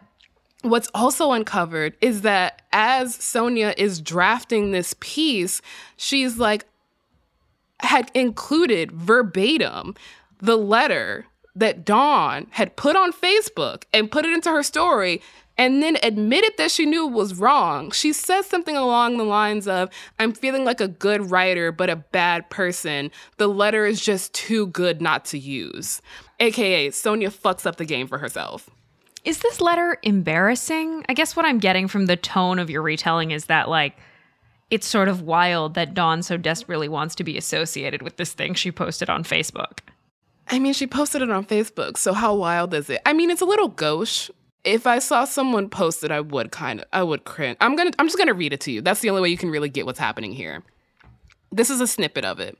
what's 0.63 0.89
also 0.93 1.31
uncovered 1.31 1.95
is 2.01 2.21
that 2.21 2.63
as 2.71 3.15
Sonya 3.15 3.73
is 3.77 4.01
drafting 4.01 4.71
this 4.71 4.95
piece, 4.99 5.61
she's 5.95 6.37
like, 6.37 6.65
had 7.81 8.11
included 8.13 8.91
verbatim 8.91 9.95
the 10.39 10.57
letter 10.57 11.25
that 11.55 11.85
Dawn 11.85 12.47
had 12.51 12.75
put 12.75 12.95
on 12.95 13.11
Facebook 13.11 13.83
and 13.93 14.11
put 14.11 14.25
it 14.25 14.33
into 14.33 14.51
her 14.51 14.63
story 14.63 15.21
and 15.57 15.81
then 15.81 15.97
admitted 16.03 16.53
that 16.57 16.69
she 16.69 16.85
knew 16.85 17.07
it 17.07 17.13
was 17.13 17.33
wrong. 17.33 17.89
She 17.91 18.13
says 18.13 18.45
something 18.45 18.77
along 18.77 19.17
the 19.17 19.23
lines 19.23 19.67
of, 19.67 19.89
I'm 20.19 20.33
feeling 20.33 20.65
like 20.65 20.79
a 20.79 20.87
good 20.87 21.31
writer, 21.31 21.71
but 21.71 21.89
a 21.89 21.95
bad 21.95 22.49
person. 22.51 23.09
The 23.37 23.47
letter 23.47 23.85
is 23.85 23.99
just 23.99 24.33
too 24.33 24.67
good 24.67 25.01
not 25.01 25.25
to 25.25 25.39
use. 25.39 25.99
AKA, 26.39 26.91
Sonya 26.91 27.31
fucks 27.31 27.65
up 27.65 27.77
the 27.77 27.85
game 27.85 28.07
for 28.07 28.19
herself. 28.19 28.69
Is 29.25 29.39
this 29.39 29.59
letter 29.59 29.97
embarrassing? 30.03 31.03
I 31.09 31.13
guess 31.13 31.35
what 31.35 31.45
I'm 31.45 31.57
getting 31.57 31.87
from 31.87 32.05
the 32.05 32.15
tone 32.15 32.59
of 32.59 32.69
your 32.69 32.83
retelling 32.83 33.31
is 33.31 33.45
that, 33.45 33.67
like, 33.67 33.97
it's 34.69 34.87
sort 34.87 35.07
of 35.07 35.21
wild 35.21 35.73
that 35.75 35.93
Dawn 35.93 36.21
so 36.21 36.37
desperately 36.37 36.89
wants 36.89 37.15
to 37.15 37.23
be 37.23 37.37
associated 37.37 38.01
with 38.01 38.17
this 38.17 38.33
thing 38.33 38.53
she 38.53 38.71
posted 38.71 39.09
on 39.09 39.23
Facebook. 39.23 39.79
I 40.49 40.59
mean, 40.59 40.73
she 40.73 40.87
posted 40.87 41.21
it 41.21 41.29
on 41.29 41.45
Facebook, 41.45 41.97
so 41.97 42.13
how 42.13 42.35
wild 42.35 42.73
is 42.73 42.89
it? 42.89 43.01
I 43.05 43.13
mean, 43.13 43.29
it's 43.29 43.41
a 43.41 43.45
little 43.45 43.67
gauche. 43.67 44.29
If 44.63 44.87
I 44.87 44.99
saw 44.99 45.25
someone 45.25 45.69
post 45.69 46.03
it, 46.03 46.11
I 46.11 46.19
would 46.19 46.51
kind 46.51 46.81
of, 46.81 46.87
I 46.91 47.03
would 47.03 47.25
cringe. 47.25 47.57
I'm 47.61 47.75
gonna, 47.75 47.91
I'm 47.99 48.07
just 48.07 48.17
gonna 48.17 48.33
read 48.33 48.53
it 48.53 48.61
to 48.61 48.71
you. 48.71 48.81
That's 48.81 49.01
the 49.01 49.09
only 49.09 49.21
way 49.21 49.29
you 49.29 49.37
can 49.37 49.49
really 49.49 49.69
get 49.69 49.85
what's 49.85 49.99
happening 49.99 50.33
here. 50.33 50.63
This 51.51 51.69
is 51.69 51.79
a 51.79 51.87
snippet 51.87 52.25
of 52.25 52.39
it. 52.39 52.57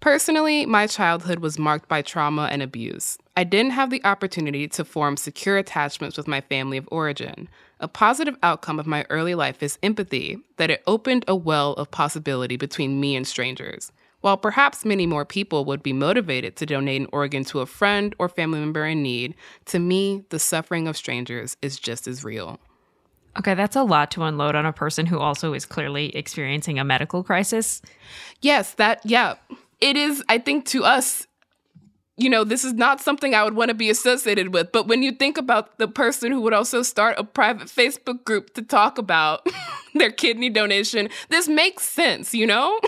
Personally, 0.00 0.66
my 0.66 0.86
childhood 0.86 1.38
was 1.38 1.58
marked 1.58 1.88
by 1.88 2.02
trauma 2.02 2.48
and 2.50 2.62
abuse. 2.62 3.18
I 3.36 3.44
didn't 3.44 3.72
have 3.72 3.90
the 3.90 4.04
opportunity 4.04 4.68
to 4.68 4.84
form 4.84 5.16
secure 5.16 5.56
attachments 5.56 6.16
with 6.16 6.28
my 6.28 6.42
family 6.42 6.76
of 6.76 6.88
origin. 6.92 7.48
A 7.78 7.88
positive 7.88 8.36
outcome 8.42 8.78
of 8.78 8.86
my 8.86 9.04
early 9.10 9.34
life 9.34 9.62
is 9.62 9.78
empathy, 9.82 10.38
that 10.56 10.70
it 10.70 10.82
opened 10.86 11.24
a 11.28 11.36
well 11.36 11.74
of 11.74 11.90
possibility 11.90 12.56
between 12.56 13.00
me 13.00 13.14
and 13.14 13.26
strangers. 13.26 13.92
While 14.22 14.38
perhaps 14.38 14.84
many 14.84 15.06
more 15.06 15.24
people 15.24 15.64
would 15.66 15.82
be 15.82 15.92
motivated 15.92 16.56
to 16.56 16.66
donate 16.66 17.02
an 17.02 17.08
organ 17.12 17.44
to 17.44 17.60
a 17.60 17.66
friend 17.66 18.14
or 18.18 18.28
family 18.28 18.60
member 18.60 18.86
in 18.86 19.02
need, 19.02 19.34
to 19.66 19.78
me, 19.78 20.24
the 20.30 20.38
suffering 20.38 20.88
of 20.88 20.96
strangers 20.96 21.56
is 21.60 21.78
just 21.78 22.08
as 22.08 22.24
real. 22.24 22.58
Okay, 23.38 23.54
that's 23.54 23.76
a 23.76 23.82
lot 23.82 24.10
to 24.12 24.22
unload 24.22 24.54
on 24.54 24.64
a 24.64 24.72
person 24.72 25.04
who 25.04 25.18
also 25.18 25.52
is 25.52 25.66
clearly 25.66 26.16
experiencing 26.16 26.78
a 26.78 26.84
medical 26.84 27.22
crisis. 27.22 27.82
Yes, 28.40 28.72
that, 28.74 29.04
yeah 29.04 29.34
it 29.80 29.96
is, 29.96 30.22
I 30.28 30.38
think, 30.38 30.64
to 30.66 30.84
us, 30.84 31.26
you 32.16 32.30
know, 32.30 32.44
this 32.44 32.64
is 32.64 32.72
not 32.72 33.00
something 33.00 33.34
I 33.34 33.44
would 33.44 33.54
want 33.54 33.68
to 33.68 33.74
be 33.74 33.90
associated 33.90 34.54
with. 34.54 34.72
But 34.72 34.88
when 34.88 35.02
you 35.02 35.12
think 35.12 35.36
about 35.36 35.78
the 35.78 35.88
person 35.88 36.32
who 36.32 36.40
would 36.40 36.54
also 36.54 36.82
start 36.82 37.18
a 37.18 37.24
private 37.24 37.68
Facebook 37.68 38.24
group 38.24 38.54
to 38.54 38.62
talk 38.62 38.96
about 38.96 39.46
their 39.94 40.10
kidney 40.10 40.48
donation, 40.48 41.10
this 41.28 41.46
makes 41.46 41.84
sense, 41.84 42.32
you 42.32 42.46
know? 42.46 42.80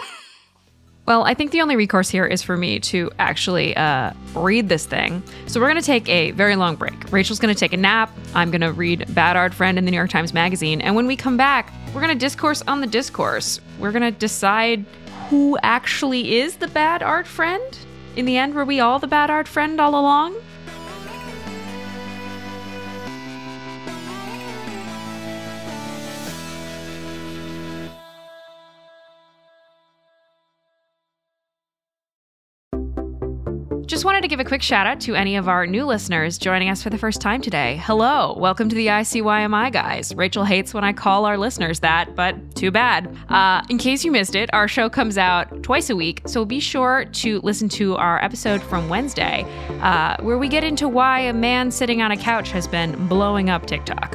Well, 1.04 1.24
I 1.24 1.32
think 1.32 1.52
the 1.52 1.62
only 1.62 1.74
recourse 1.74 2.10
here 2.10 2.26
is 2.26 2.42
for 2.42 2.56
me 2.56 2.80
to 2.80 3.10
actually 3.18 3.74
uh, 3.76 4.12
read 4.34 4.68
this 4.68 4.84
thing. 4.84 5.22
So 5.46 5.58
we're 5.58 5.68
going 5.68 5.80
to 5.80 5.86
take 5.86 6.06
a 6.08 6.32
very 6.32 6.54
long 6.54 6.76
break. 6.76 7.10
Rachelle's 7.10 7.38
going 7.38 7.54
to 7.54 7.58
take 7.58 7.72
a 7.72 7.78
nap. 7.78 8.10
I'm 8.34 8.50
going 8.50 8.60
to 8.60 8.72
read 8.72 9.06
Bad 9.14 9.34
Art 9.34 9.54
Friend 9.54 9.78
in 9.78 9.86
the 9.86 9.90
New 9.90 9.96
York 9.96 10.10
Times 10.10 10.34
Magazine. 10.34 10.82
And 10.82 10.94
when 10.94 11.06
we 11.06 11.16
come 11.16 11.38
back, 11.38 11.72
we're 11.94 12.02
going 12.02 12.12
to 12.12 12.18
discourse 12.18 12.62
on 12.66 12.82
the 12.82 12.86
discourse. 12.86 13.58
We're 13.78 13.92
going 13.92 14.02
to 14.02 14.18
decide 14.18 14.84
who 15.30 15.58
actually 15.62 16.36
is 16.36 16.56
the 16.56 16.68
bad 16.68 17.02
art 17.02 17.26
friend? 17.26 17.78
In 18.18 18.26
the 18.26 18.36
end, 18.36 18.54
were 18.54 18.64
we 18.64 18.80
all 18.80 18.98
the 18.98 19.06
bad 19.06 19.30
art 19.30 19.46
friend 19.46 19.80
all 19.80 19.90
along? 19.90 20.34
Just 33.88 34.04
wanted 34.04 34.20
to 34.20 34.28
give 34.28 34.38
a 34.38 34.44
quick 34.44 34.60
shout 34.60 34.86
out 34.86 35.00
to 35.00 35.14
any 35.14 35.36
of 35.36 35.48
our 35.48 35.66
new 35.66 35.86
listeners 35.86 36.36
joining 36.36 36.68
us 36.68 36.82
for 36.82 36.90
the 36.90 36.98
first 36.98 37.22
time 37.22 37.40
today. 37.40 37.80
Hello, 37.82 38.34
welcome 38.36 38.68
to 38.68 38.76
the 38.76 38.88
ICYMI 38.88 39.72
guys. 39.72 40.12
Rachelle 40.12 40.46
hates 40.46 40.74
when 40.74 40.84
I 40.84 40.92
call 40.92 41.24
our 41.24 41.38
listeners 41.38 41.80
that, 41.80 42.14
but 42.14 42.54
too 42.54 42.70
bad. 42.70 43.16
Uh, 43.30 43.62
in 43.70 43.78
case 43.78 44.04
you 44.04 44.12
missed 44.12 44.34
it, 44.34 44.50
our 44.52 44.68
show 44.68 44.90
comes 44.90 45.16
out 45.16 45.62
twice 45.62 45.88
a 45.88 45.96
week, 45.96 46.20
so 46.26 46.44
be 46.44 46.60
sure 46.60 47.06
to 47.06 47.40
listen 47.40 47.70
to 47.70 47.96
our 47.96 48.22
episode 48.22 48.60
from 48.60 48.90
Wednesday, 48.90 49.46
uh, 49.80 50.18
where 50.20 50.36
we 50.36 50.48
get 50.48 50.64
into 50.64 50.86
why 50.86 51.20
a 51.20 51.32
man 51.32 51.70
sitting 51.70 52.02
on 52.02 52.10
a 52.10 52.16
couch 52.18 52.50
has 52.50 52.68
been 52.68 53.08
blowing 53.08 53.48
up 53.48 53.64
TikTok. 53.64 54.14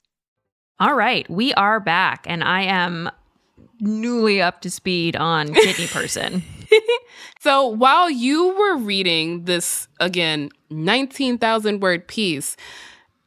All 0.81 0.95
right, 0.95 1.29
we 1.29 1.53
are 1.53 1.79
back, 1.79 2.25
and 2.27 2.43
I 2.43 2.63
am 2.63 3.11
newly 3.79 4.41
up 4.41 4.61
to 4.61 4.71
speed 4.71 5.15
on 5.15 5.53
Kidney 5.53 5.85
Person. 5.93 6.41
So 7.41 7.67
while 7.67 8.09
you 8.09 8.55
were 8.55 8.77
reading 8.77 9.43
this, 9.45 9.87
again, 9.99 10.51
19,000 10.69 11.81
word 11.81 12.07
piece, 12.07 12.55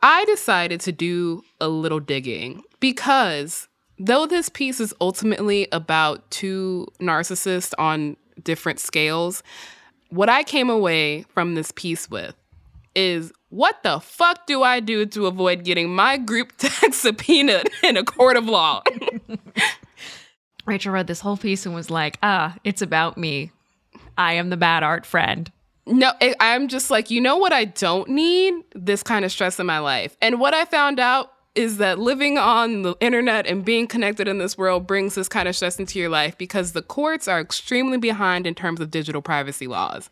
I 0.02 0.24
decided 0.24 0.80
to 0.82 0.92
do 0.92 1.42
a 1.60 1.68
little 1.68 2.00
digging 2.00 2.62
because 2.80 3.68
though 3.98 4.24
this 4.24 4.48
piece 4.48 4.80
is 4.80 4.94
ultimately 5.00 5.66
about 5.72 6.30
two 6.30 6.86
narcissists 7.00 7.74
on 7.76 8.16
different 8.42 8.78
scales, 8.80 9.42
what 10.10 10.28
I 10.28 10.44
came 10.44 10.70
away 10.70 11.22
from 11.34 11.56
this 11.56 11.72
piece 11.72 12.08
with 12.08 12.34
is 12.94 13.32
what 13.48 13.82
the 13.82 14.00
fuck 14.00 14.46
do 14.46 14.62
I 14.62 14.80
do 14.80 15.06
to 15.06 15.26
avoid 15.26 15.64
getting 15.64 15.94
my 15.94 16.16
group 16.16 16.52
text 16.58 17.02
subpoenaed 17.02 17.68
in 17.82 17.96
a 17.96 18.04
court 18.04 18.36
of 18.36 18.46
law? 18.46 18.82
Rachelle 20.66 20.92
read 20.92 21.06
this 21.06 21.20
whole 21.20 21.36
piece 21.36 21.66
and 21.66 21.74
was 21.74 21.90
like, 21.90 22.18
ah, 22.22 22.56
it's 22.64 22.82
about 22.82 23.18
me. 23.18 23.50
I 24.16 24.34
am 24.34 24.50
the 24.50 24.56
bad 24.56 24.82
art 24.82 25.04
friend. 25.04 25.50
No, 25.86 26.12
I- 26.20 26.34
I'm 26.40 26.68
just 26.68 26.90
like, 26.90 27.10
you 27.10 27.20
know 27.20 27.36
what 27.36 27.52
I 27.52 27.66
don't 27.66 28.08
need? 28.08 28.54
This 28.74 29.02
kind 29.02 29.24
of 29.24 29.32
stress 29.32 29.60
in 29.60 29.66
my 29.66 29.78
life. 29.78 30.16
And 30.22 30.40
what 30.40 30.54
I 30.54 30.64
found 30.64 30.98
out 30.98 31.32
is 31.54 31.76
that 31.76 31.98
living 31.98 32.38
on 32.38 32.82
the 32.82 32.96
internet 33.00 33.46
and 33.46 33.64
being 33.64 33.86
connected 33.86 34.26
in 34.26 34.38
this 34.38 34.56
world 34.58 34.86
brings 34.86 35.14
this 35.14 35.28
kind 35.28 35.46
of 35.46 35.54
stress 35.54 35.78
into 35.78 35.98
your 35.98 36.08
life 36.08 36.36
because 36.38 36.72
the 36.72 36.82
courts 36.82 37.28
are 37.28 37.40
extremely 37.40 37.98
behind 37.98 38.46
in 38.46 38.54
terms 38.54 38.80
of 38.80 38.90
digital 38.90 39.22
privacy 39.22 39.66
laws. 39.66 40.10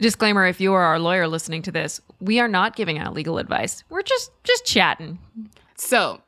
Disclaimer 0.00 0.46
if 0.46 0.60
you 0.60 0.74
are 0.74 0.82
our 0.82 0.98
lawyer 0.98 1.26
listening 1.26 1.62
to 1.62 1.72
this, 1.72 2.00
we 2.20 2.38
are 2.38 2.48
not 2.48 2.76
giving 2.76 2.98
out 2.98 3.14
legal 3.14 3.38
advice. 3.38 3.82
We're 3.88 4.02
just 4.02 4.30
just 4.44 4.64
chatting. 4.64 5.18
So, 5.76 6.22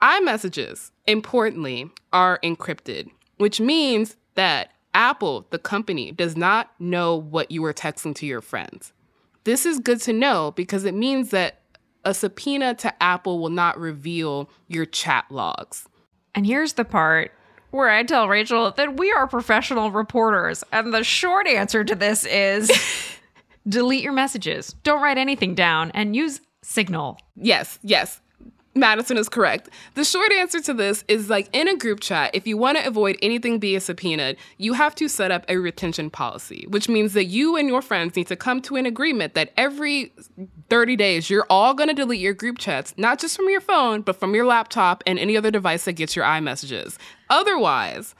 iMessages, 0.00 0.90
importantly, 1.06 1.90
are 2.12 2.38
encrypted, 2.44 3.10
which 3.38 3.60
means 3.60 4.16
that 4.34 4.70
Apple, 4.94 5.46
the 5.50 5.58
company, 5.58 6.12
does 6.12 6.36
not 6.36 6.70
know 6.78 7.16
what 7.16 7.50
you 7.50 7.64
are 7.64 7.74
texting 7.74 8.14
to 8.16 8.26
your 8.26 8.40
friends. 8.40 8.92
This 9.44 9.66
is 9.66 9.78
good 9.78 10.00
to 10.02 10.12
know 10.12 10.52
because 10.52 10.84
it 10.84 10.94
means 10.94 11.30
that 11.30 11.60
a 12.04 12.14
subpoena 12.14 12.74
to 12.74 13.02
Apple 13.02 13.40
will 13.40 13.50
not 13.50 13.78
reveal 13.78 14.48
your 14.68 14.86
chat 14.86 15.24
logs. 15.30 15.88
And 16.34 16.46
here's 16.46 16.74
the 16.74 16.84
part 16.84 17.32
where 17.70 17.90
I 17.90 18.02
tell 18.04 18.28
Rachelle 18.28 18.74
that 18.76 18.96
we 18.96 19.12
are 19.12 19.26
professional 19.26 19.90
reporters. 19.90 20.64
And 20.72 20.94
the 20.94 21.04
short 21.04 21.46
answer 21.46 21.84
to 21.84 21.94
this 21.94 22.24
is 22.24 22.70
delete 23.68 24.02
your 24.02 24.12
messages. 24.12 24.74
Don't 24.82 25.02
write 25.02 25.18
anything 25.18 25.54
down 25.54 25.90
and 25.92 26.14
use 26.14 26.40
Signal. 26.62 27.18
Yes, 27.36 27.78
yes. 27.82 28.20
Madison 28.74 29.16
is 29.16 29.28
correct. 29.28 29.70
The 29.94 30.04
short 30.04 30.32
answer 30.32 30.60
to 30.62 30.74
this 30.74 31.04
is 31.08 31.30
like 31.30 31.48
in 31.52 31.68
a 31.68 31.76
group 31.76 32.00
chat, 32.00 32.30
if 32.34 32.46
you 32.46 32.56
want 32.56 32.76
to 32.76 32.86
avoid 32.86 33.16
anything 33.22 33.58
being 33.58 33.80
subpoenaed, 33.80 34.36
you 34.58 34.74
have 34.74 34.94
to 34.96 35.08
set 35.08 35.30
up 35.30 35.44
a 35.48 35.56
retention 35.56 36.10
policy, 36.10 36.66
which 36.68 36.88
means 36.88 37.14
that 37.14 37.26
you 37.26 37.56
and 37.56 37.68
your 37.68 37.80
friends 37.80 38.16
need 38.16 38.26
to 38.26 38.36
come 38.36 38.60
to 38.62 38.76
an 38.76 38.84
agreement 38.84 39.34
that 39.34 39.52
every 39.56 40.12
30 40.68 40.96
days 40.96 41.30
you're 41.30 41.46
all 41.48 41.72
going 41.72 41.88
to 41.88 41.94
delete 41.94 42.20
your 42.20 42.34
group 42.34 42.58
chats, 42.58 42.92
not 42.98 43.18
just 43.18 43.36
from 43.36 43.48
your 43.48 43.60
phone, 43.60 44.02
but 44.02 44.16
from 44.16 44.34
your 44.34 44.44
laptop 44.44 45.02
and 45.06 45.18
any 45.18 45.36
other 45.36 45.50
device 45.50 45.84
that 45.86 45.94
gets 45.94 46.14
your 46.14 46.24
iMessages. 46.24 46.98
Otherwise, 47.30 48.14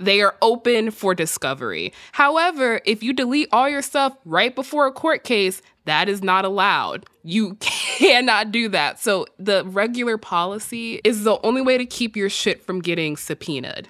they 0.00 0.22
are 0.22 0.34
open 0.42 0.90
for 0.90 1.14
discovery. 1.14 1.92
However, 2.12 2.80
if 2.84 3.02
you 3.02 3.12
delete 3.12 3.48
all 3.52 3.68
your 3.68 3.82
stuff 3.82 4.16
right 4.24 4.54
before 4.54 4.86
a 4.86 4.92
court 4.92 5.22
case, 5.22 5.62
that 5.84 6.08
is 6.08 6.22
not 6.22 6.44
allowed. 6.44 7.06
You 7.22 7.54
cannot 7.60 8.50
do 8.50 8.68
that. 8.70 8.98
So, 8.98 9.26
the 9.38 9.64
regular 9.66 10.18
policy 10.18 11.00
is 11.04 11.24
the 11.24 11.38
only 11.42 11.62
way 11.62 11.78
to 11.78 11.86
keep 11.86 12.16
your 12.16 12.30
shit 12.30 12.64
from 12.64 12.80
getting 12.80 13.16
subpoenaed. 13.16 13.88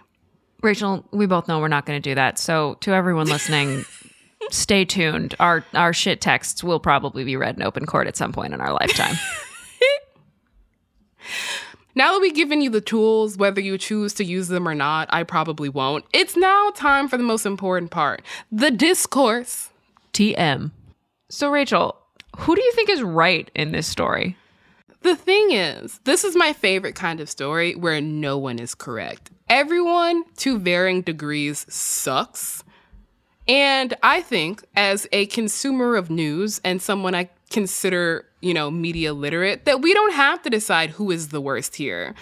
Rachelle, 0.63 1.05
we 1.11 1.27
both 1.27 1.49
know 1.49 1.59
we're 1.61 1.69
not 1.69 1.87
going 1.87 2.01
to 2.01 2.11
do 2.11 2.15
that. 2.17 2.39
So, 2.39 2.75
to 2.81 2.93
everyone 2.93 3.29
listening, 3.29 3.85
stay 4.51 4.85
tuned. 4.85 5.35
Our 5.39 5.65
our 5.75 5.93
shit 5.93 6.21
texts 6.21 6.65
will 6.65 6.81
probably 6.81 7.25
be 7.25 7.37
read 7.37 7.57
in 7.57 7.63
open 7.63 7.87
court 7.87 8.07
at 8.07 8.17
some 8.17 8.33
point 8.33 8.53
in 8.53 8.61
our 8.61 8.73
lifetime. 8.73 9.17
Now 12.01 12.15
that 12.15 12.23
we've 12.23 12.35
given 12.35 12.63
you 12.63 12.71
the 12.71 12.81
tools, 12.81 13.37
whether 13.37 13.61
you 13.61 13.77
choose 13.77 14.15
to 14.15 14.25
use 14.25 14.49
them 14.49 14.67
or 14.67 14.75
not, 14.75 15.13
I 15.13 15.23
probably 15.23 15.69
won't. 15.69 16.07
It's 16.15 16.35
now 16.35 16.71
time 16.75 17.09
for 17.09 17.19
the 17.19 17.23
most 17.23 17.45
important 17.45 17.91
part 17.91 18.23
the 18.51 18.71
discourse. 18.71 19.69
TM. 20.15 20.71
So, 21.29 21.51
Rachelle, 21.51 21.97
who 22.39 22.57
do 22.57 22.63
you 22.63 22.73
think 22.73 22.89
is 22.89 23.03
right 23.03 23.51
in 23.55 23.73
this 23.73 23.87
story? 23.87 24.39
The 25.03 25.15
thing 25.15 25.51
is, 25.51 26.01
this 26.05 26.25
is 26.25 26.35
my 26.35 26.55
favorite 26.55 26.95
kind 26.95 27.21
of 27.21 27.29
story 27.29 27.75
where 27.75 28.01
no 28.01 28.39
one 28.39 28.59
is 28.59 28.75
correct. 28.75 29.31
Everyone, 29.51 30.25
to 30.39 30.59
varying 30.59 31.03
degrees, 31.03 31.67
sucks. 31.69 32.65
And 33.47 33.93
I 34.03 34.23
think, 34.23 34.65
as 34.75 35.07
a 35.13 35.27
consumer 35.27 35.97
of 35.97 36.09
news 36.09 36.63
and 36.65 36.81
someone 36.81 37.15
I 37.15 37.29
consider, 37.51 38.25
you 38.41 38.55
know, 38.55 38.71
media 38.71 39.13
literate, 39.13 39.65
that 39.65 39.81
we 39.83 39.93
don't 39.95 40.15
have 40.15 40.43
to 40.43 40.51
decide 40.51 40.91
who 40.91 41.11
is 41.11 41.29
the 41.29 41.41
worst 41.41 41.77
here. 41.77 42.15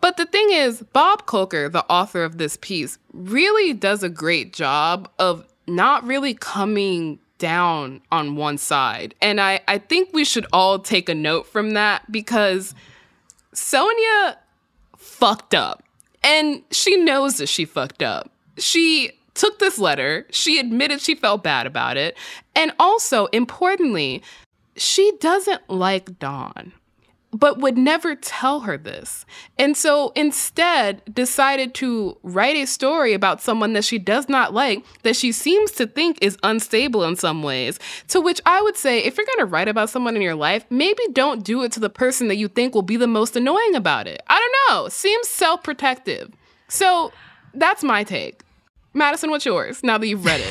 But 0.00 0.16
the 0.16 0.26
thing 0.26 0.50
is, 0.50 0.82
Bob 0.92 1.26
Kolker, 1.26 1.70
the 1.70 1.84
author 1.84 2.24
of 2.24 2.38
this 2.38 2.56
piece, 2.60 2.98
really 3.12 3.72
does 3.72 4.02
a 4.02 4.08
great 4.08 4.52
job 4.52 5.08
of 5.18 5.46
not 5.66 6.04
really 6.04 6.34
coming 6.34 7.20
down 7.38 8.00
on 8.10 8.36
one 8.36 8.58
side. 8.58 9.14
And 9.22 9.40
I, 9.40 9.60
I 9.68 9.78
think 9.78 10.10
we 10.12 10.24
should 10.24 10.46
all 10.52 10.78
take 10.78 11.08
a 11.08 11.14
note 11.14 11.46
from 11.46 11.70
that 11.70 12.10
because 12.10 12.74
Sonya 13.52 14.38
fucked 14.96 15.54
up. 15.54 15.82
And 16.24 16.62
she 16.70 16.96
knows 16.96 17.38
that 17.38 17.48
she 17.48 17.64
fucked 17.64 18.02
up. 18.02 18.30
She 18.58 19.12
took 19.34 19.58
this 19.58 19.78
letter, 19.78 20.26
she 20.30 20.58
admitted 20.58 21.00
she 21.00 21.14
felt 21.14 21.42
bad 21.42 21.66
about 21.66 21.96
it. 21.96 22.16
And 22.54 22.72
also, 22.78 23.26
importantly, 23.26 24.22
she 24.76 25.12
doesn't 25.20 25.68
like 25.68 26.18
Dawn, 26.18 26.72
but 27.32 27.58
would 27.58 27.78
never 27.78 28.14
tell 28.14 28.60
her 28.60 28.76
this. 28.76 29.24
And 29.58 29.76
so 29.76 30.12
instead 30.14 31.02
decided 31.12 31.74
to 31.74 32.18
write 32.22 32.56
a 32.56 32.66
story 32.66 33.14
about 33.14 33.40
someone 33.40 33.72
that 33.72 33.84
she 33.84 33.98
does 33.98 34.28
not 34.28 34.52
like, 34.52 34.84
that 35.02 35.16
she 35.16 35.32
seems 35.32 35.72
to 35.72 35.86
think 35.86 36.18
is 36.20 36.36
unstable 36.42 37.04
in 37.04 37.16
some 37.16 37.42
ways. 37.42 37.78
To 38.08 38.20
which 38.20 38.40
I 38.44 38.60
would 38.60 38.76
say, 38.76 38.98
if 38.98 39.16
you're 39.16 39.26
gonna 39.36 39.46
write 39.46 39.68
about 39.68 39.90
someone 39.90 40.14
in 40.14 40.22
your 40.22 40.34
life, 40.34 40.64
maybe 40.68 41.02
don't 41.12 41.42
do 41.42 41.62
it 41.62 41.72
to 41.72 41.80
the 41.80 41.90
person 41.90 42.28
that 42.28 42.36
you 42.36 42.48
think 42.48 42.74
will 42.74 42.82
be 42.82 42.96
the 42.96 43.06
most 43.06 43.34
annoying 43.34 43.74
about 43.74 44.06
it. 44.06 44.22
I 44.28 44.38
don't 44.38 44.76
know. 44.76 44.88
Seems 44.88 45.28
self 45.28 45.62
protective. 45.62 46.30
So 46.68 47.12
that's 47.54 47.82
my 47.82 48.04
take. 48.04 48.42
Madison, 48.94 49.30
what's 49.30 49.46
yours 49.46 49.82
now 49.82 49.96
that 49.96 50.06
you've 50.06 50.24
read 50.24 50.42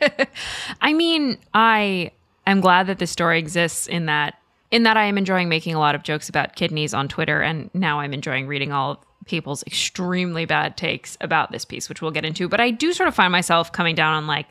it? 0.00 0.28
I 0.80 0.92
mean, 0.92 1.38
I 1.52 2.10
am 2.50 2.60
glad 2.60 2.86
that 2.86 2.98
this 2.98 3.10
story 3.10 3.38
exists 3.38 3.86
in 3.86 4.06
that 4.06 4.38
in 4.70 4.82
that 4.82 4.96
I 4.96 5.04
am 5.04 5.18
enjoying 5.18 5.48
making 5.48 5.74
a 5.74 5.78
lot 5.78 5.94
of 5.94 6.02
jokes 6.02 6.28
about 6.28 6.56
kidneys 6.56 6.94
on 6.94 7.08
Twitter 7.08 7.40
and 7.42 7.70
now 7.74 8.00
I'm 8.00 8.12
enjoying 8.12 8.46
reading 8.46 8.72
all 8.72 8.92
of 8.92 8.98
people's 9.26 9.62
extremely 9.64 10.44
bad 10.44 10.76
takes 10.76 11.16
about 11.20 11.52
this 11.52 11.64
piece, 11.64 11.88
which 11.88 12.02
we'll 12.02 12.10
get 12.10 12.24
into. 12.24 12.48
But 12.48 12.60
I 12.60 12.70
do 12.70 12.92
sort 12.92 13.08
of 13.08 13.14
find 13.14 13.30
myself 13.30 13.72
coming 13.72 13.94
down 13.94 14.14
on 14.14 14.26
like, 14.26 14.48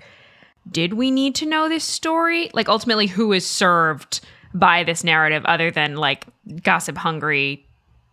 did 0.72 0.94
we 0.94 1.12
need 1.12 1.36
to 1.36 1.46
know 1.46 1.68
this 1.68 1.84
story? 1.84 2.50
Like 2.54 2.70
ultimately 2.70 3.08
who 3.08 3.34
is 3.34 3.46
served 3.46 4.22
by 4.54 4.84
this 4.84 5.04
narrative 5.04 5.44
other 5.46 5.72
than 5.72 5.98
like 5.98 6.26
gossip 6.64 6.98
hungry 6.98 7.66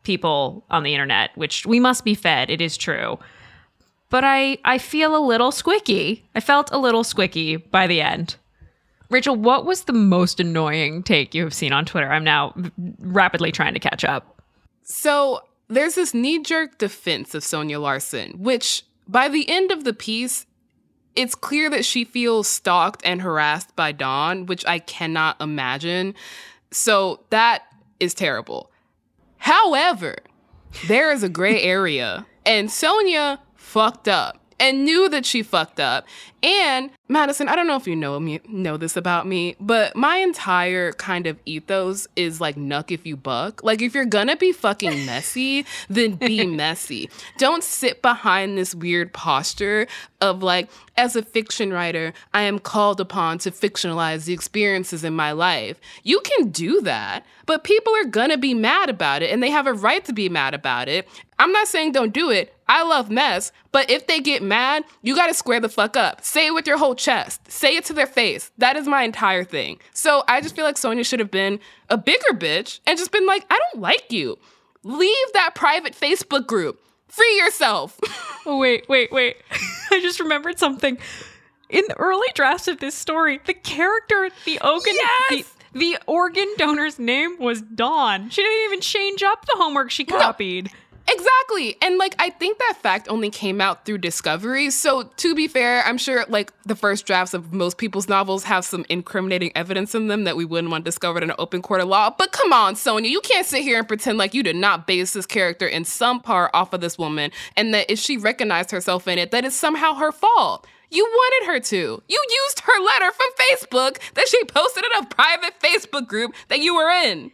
people 0.03 0.65
on 0.71 0.83
the 0.83 0.95
internet, 0.95 1.31
which 1.37 1.65
we 1.65 1.79
must 1.79 2.05
be 2.05 2.15
fed, 2.15 2.51
it 2.51 2.61
is 2.61 2.77
true 2.77 3.19
but 4.11 4.25
I 4.25 4.59
I 4.65 4.77
feel 4.77 5.17
a 5.17 5.25
little 5.25 5.53
squicky. 5.53 6.23
I 6.35 6.41
felt 6.41 6.71
a 6.73 6.79
little 6.79 7.05
squicky 7.05 7.71
by 7.71 7.87
the 7.87 8.03
end. 8.03 8.37
Rachelle, 9.11 9.37
what 9.37 9.67
was 9.67 9.85
the 9.85 9.93
most 9.93 10.39
annoying 10.39 11.03
take 11.03 11.35
you 11.35 11.43
have 11.43 11.55
seen 11.55 11.73
on 11.73 11.85
Twitter? 11.85 12.11
I'm 12.11 12.25
now 12.25 12.55
rapidly 13.01 13.51
trying 13.51 13.75
to 13.75 13.81
catch 13.81 14.05
up. 14.05 14.41
So 14.83 15.41
there's 15.69 15.97
this 15.97 16.15
knee 16.15 16.43
jerk 16.43 16.79
defense 16.79 17.35
of 17.35 17.45
Sonya 17.45 17.81
Larson, 17.81 18.33
which 18.43 18.85
by 19.09 19.29
the 19.29 19.49
end 19.49 19.73
of 19.73 19.85
the 19.85 19.93
piece, 19.93 20.47
it's 21.17 21.35
clear 21.35 21.69
that 21.71 21.85
she 21.85 22.05
feels 22.05 22.47
stalked 22.47 23.03
and 23.05 23.21
harassed 23.23 23.75
by 23.75 23.91
Dawn, 23.91 24.47
which 24.47 24.65
I 24.65 24.79
cannot 24.79 25.41
imagine. 25.41 26.15
So 26.71 27.25
that 27.31 27.65
is 27.99 28.15
terrible. 28.15 28.71
However, 29.39 30.17
there 30.87 31.11
is 31.11 31.25
a 31.25 31.29
gray 31.29 31.61
area, 31.61 32.27
and 32.47 32.71
Sonya 32.71 33.41
fucked 33.57 34.07
up 34.07 34.50
and 34.61 34.85
knew 34.85 35.09
that 35.09 35.27
she 35.27 35.43
fucked 35.43 35.81
up. 35.81 36.07
And 36.43 36.91
Madison, 37.09 37.49
I 37.49 37.57
don't 37.57 37.67
know 37.67 37.77
if 37.77 37.87
you 37.87 37.97
know 37.97 38.19
me 38.21 38.41
know 38.49 38.77
this 38.77 38.97
about 38.97 39.27
me, 39.27 39.57
but 39.61 39.95
my 39.97 40.17
entire 40.19 40.93
kind 40.93 41.27
of 41.27 41.39
ethos 41.45 42.07
is 42.17 42.41
like 42.41 42.57
nuck 42.57 42.91
if 42.91 43.05
you 43.05 43.17
buck. 43.17 43.63
Like 43.63 43.83
if 43.83 43.95
you're 43.95 44.05
gonna 44.05 44.37
be 44.37 44.53
fucking 44.53 45.05
messy, 45.07 45.67
then 45.89 46.15
be 46.15 46.47
messy. 46.47 47.11
Don't 47.37 47.65
sit 47.65 48.01
behind 48.01 48.57
this 48.57 48.75
weird 48.75 49.13
posture 49.13 49.87
of 50.21 50.43
like, 50.43 50.71
as 50.97 51.17
a 51.17 51.23
fiction 51.23 51.73
writer, 51.73 52.13
I 52.33 52.43
am 52.43 52.59
called 52.59 53.01
upon 53.01 53.39
to 53.39 53.51
fictionalize 53.51 54.27
the 54.27 54.35
experiences 54.35 55.05
in 55.05 55.15
my 55.15 55.33
life. 55.33 55.81
You 56.05 56.21
can 56.21 56.51
do 56.51 56.81
that, 56.83 57.25
but 57.47 57.65
people 57.65 57.95
are 57.97 58.05
gonna 58.05 58.39
be 58.39 58.55
mad 58.55 58.89
about 58.89 59.23
it 59.23 59.31
and 59.31 59.43
they 59.43 59.51
have 59.51 59.67
a 59.67 59.75
right 59.75 60.05
to 60.07 60.13
be 60.13 60.29
mad 60.29 60.55
about 60.55 60.89
it. 60.89 61.09
I'm 61.39 61.53
not 61.53 61.69
saying 61.69 61.93
don't 61.93 62.13
do 62.13 62.31
it. 62.31 62.55
I 62.71 62.85
love 62.85 63.11
mess, 63.11 63.51
but 63.73 63.91
if 63.91 64.07
they 64.07 64.21
get 64.21 64.45
mad, 64.45 64.85
you 65.03 65.17
gotta 65.17 65.35
square 65.35 65.59
the 65.59 65.69
fuck 65.69 65.97
up. 65.97 66.25
Say 66.25 66.47
it 66.47 66.55
with 66.55 66.69
your 66.69 66.79
whole 66.79 66.95
chest. 66.95 67.51
Say 67.51 67.75
it 67.75 67.85
to 67.87 67.93
their 67.93 68.07
face. 68.07 68.53
That 68.59 68.77
is 68.77 68.87
my 68.87 69.03
entire 69.03 69.43
thing. 69.43 69.81
So 69.93 70.23
I 70.29 70.41
just 70.41 70.55
feel 70.55 70.65
like 70.65 70.79
Sonya 70.79 71.03
should 71.03 71.19
have 71.19 71.33
been 71.33 71.59
a 71.89 71.99
bigger 71.99 72.33
bitch 72.33 72.79
and 72.87 72.97
just 72.97 73.11
been 73.11 73.27
like, 73.27 73.45
I 73.51 73.59
don't 73.73 73.83
like 73.83 74.13
you. 74.13 74.39
Leave 74.85 75.33
that 75.35 75.57
private 75.57 75.95
Facebook 75.95 76.47
group. 76.47 76.81
Free 77.09 77.37
yourself. 77.39 77.99
Oh, 78.47 78.57
wait, 78.57 78.89
wait, 78.89 79.13
wait. 79.13 79.37
I 79.91 80.01
just 80.01 80.19
remembered 80.19 80.59
something. 80.59 80.97
In 81.69 81.85
the 81.89 81.97
early 81.99 82.27
drafts 82.35 82.69
of 82.69 82.81
this 82.81 82.95
story, 82.95 83.39
the 83.45 83.53
character, 83.53 84.31
the 84.47 84.59
organ, 84.61 84.95
Yes! 84.95 85.45
the, 85.75 85.79
the 85.79 85.99
organ 86.07 86.49
donor's 86.57 86.99
name 86.99 87.37
was 87.39 87.61
Dawn. 87.61 88.31
She 88.31 88.43
didn't 88.43 88.65
even 88.65 88.81
change 88.81 89.23
up 89.23 89.45
the 89.45 89.57
homework 89.57 89.91
she 89.91 90.05
copied. 90.07 90.71
Exactly. 91.13 91.77
And 91.83 91.99
like 91.99 92.15
I 92.21 92.31
think 92.31 92.59
that 92.59 92.77
fact 92.81 93.09
only 93.09 93.31
came 93.31 93.61
out 93.61 93.85
through 93.85 93.99
discovery. 93.99 94.71
So 94.71 95.03
to 95.03 95.35
be 95.35 95.49
fair, 95.49 95.83
I'm 95.85 95.99
sure 95.99 96.25
like 96.29 96.53
the 96.63 96.77
first 96.77 97.05
drafts 97.05 97.35
of 97.35 97.53
most 97.53 97.79
people's 97.79 98.09
novels 98.09 98.45
have 98.45 98.65
some 98.65 98.85
incriminating 98.89 99.51
evidence 99.57 99.95
in 99.95 100.07
them 100.07 100.23
that 100.25 100.37
we 100.37 100.45
wouldn't 100.45 100.71
want 100.71 100.85
discovered 100.85 101.25
in 101.25 101.31
an 101.31 101.37
open 101.39 101.63
court 101.63 101.81
of 101.81 101.89
law. 101.89 102.15
But 102.17 102.31
come 102.31 102.53
on, 102.53 102.77
Sonya, 102.77 103.11
you 103.11 103.21
can't 103.23 103.45
sit 103.45 103.63
here 103.63 103.79
and 103.79 103.89
pretend 103.89 104.19
like 104.19 104.35
you 104.35 104.45
did 104.45 104.55
not 104.55 104.87
base 104.87 105.13
this 105.13 105.27
character 105.27 105.67
in 105.67 105.85
some 105.85 106.21
part 106.21 106.53
off 106.55 106.73
of 106.73 106.81
this 106.81 106.97
woman 106.97 107.33
and 107.57 107.75
that 107.75 107.91
if 107.91 107.99
she 107.99 108.17
recognized 108.17 108.71
herself 108.71 109.09
in 109.09 109.19
it, 109.19 109.33
that 109.33 109.45
it's 109.45 109.57
somehow 109.57 109.95
her 109.95 110.13
fault. 110.13 110.67
You 110.93 111.05
wanted 111.05 111.53
her 111.53 111.61
to. 111.61 112.03
You 112.09 112.25
used 112.47 112.61
her 112.61 112.83
letter 112.85 113.13
from 113.13 113.27
Facebook 113.49 113.99
that 114.15 114.29
she 114.29 114.45
posted 114.45 114.85
in 114.85 115.03
a 115.03 115.07
private 115.07 115.59
Facebook 115.61 116.07
group 116.07 116.35
that 116.49 116.61
you 116.61 116.77
were 116.77 116.91
in 116.91 117.33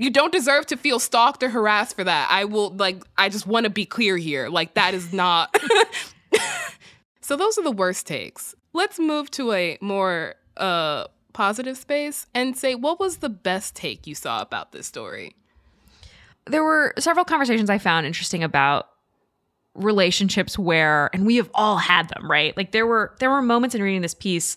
you 0.00 0.10
don't 0.10 0.32
deserve 0.32 0.66
to 0.66 0.76
feel 0.76 0.98
stalked 0.98 1.42
or 1.42 1.50
harassed 1.50 1.94
for 1.94 2.04
that. 2.04 2.28
I 2.30 2.44
will 2.44 2.70
like 2.70 3.02
I 3.18 3.28
just 3.28 3.46
want 3.46 3.64
to 3.64 3.70
be 3.70 3.84
clear 3.84 4.16
here. 4.16 4.48
Like 4.48 4.74
that 4.74 4.94
is 4.94 5.12
not 5.12 5.54
So 7.20 7.36
those 7.36 7.58
are 7.58 7.62
the 7.62 7.70
worst 7.70 8.06
takes. 8.06 8.54
Let's 8.72 8.98
move 8.98 9.30
to 9.32 9.52
a 9.52 9.78
more 9.80 10.34
uh 10.56 11.06
positive 11.32 11.76
space 11.76 12.26
and 12.34 12.56
say 12.56 12.74
what 12.74 12.98
was 12.98 13.18
the 13.18 13.28
best 13.28 13.76
take 13.76 14.06
you 14.06 14.14
saw 14.14 14.42
about 14.42 14.72
this 14.72 14.86
story? 14.86 15.36
there 16.46 16.64
were 16.64 16.94
several 16.98 17.24
conversations 17.24 17.70
I 17.70 17.78
found 17.78 18.06
interesting 18.06 18.42
about 18.42 18.88
relationships 19.74 20.58
where 20.58 21.10
and 21.12 21.24
we 21.24 21.36
have 21.36 21.50
all 21.54 21.76
had 21.76 22.08
them, 22.08 22.30
right? 22.30 22.56
Like 22.56 22.72
there 22.72 22.86
were 22.86 23.14
there 23.20 23.30
were 23.30 23.42
moments 23.42 23.74
in 23.74 23.82
reading 23.82 24.02
this 24.02 24.14
piece 24.14 24.56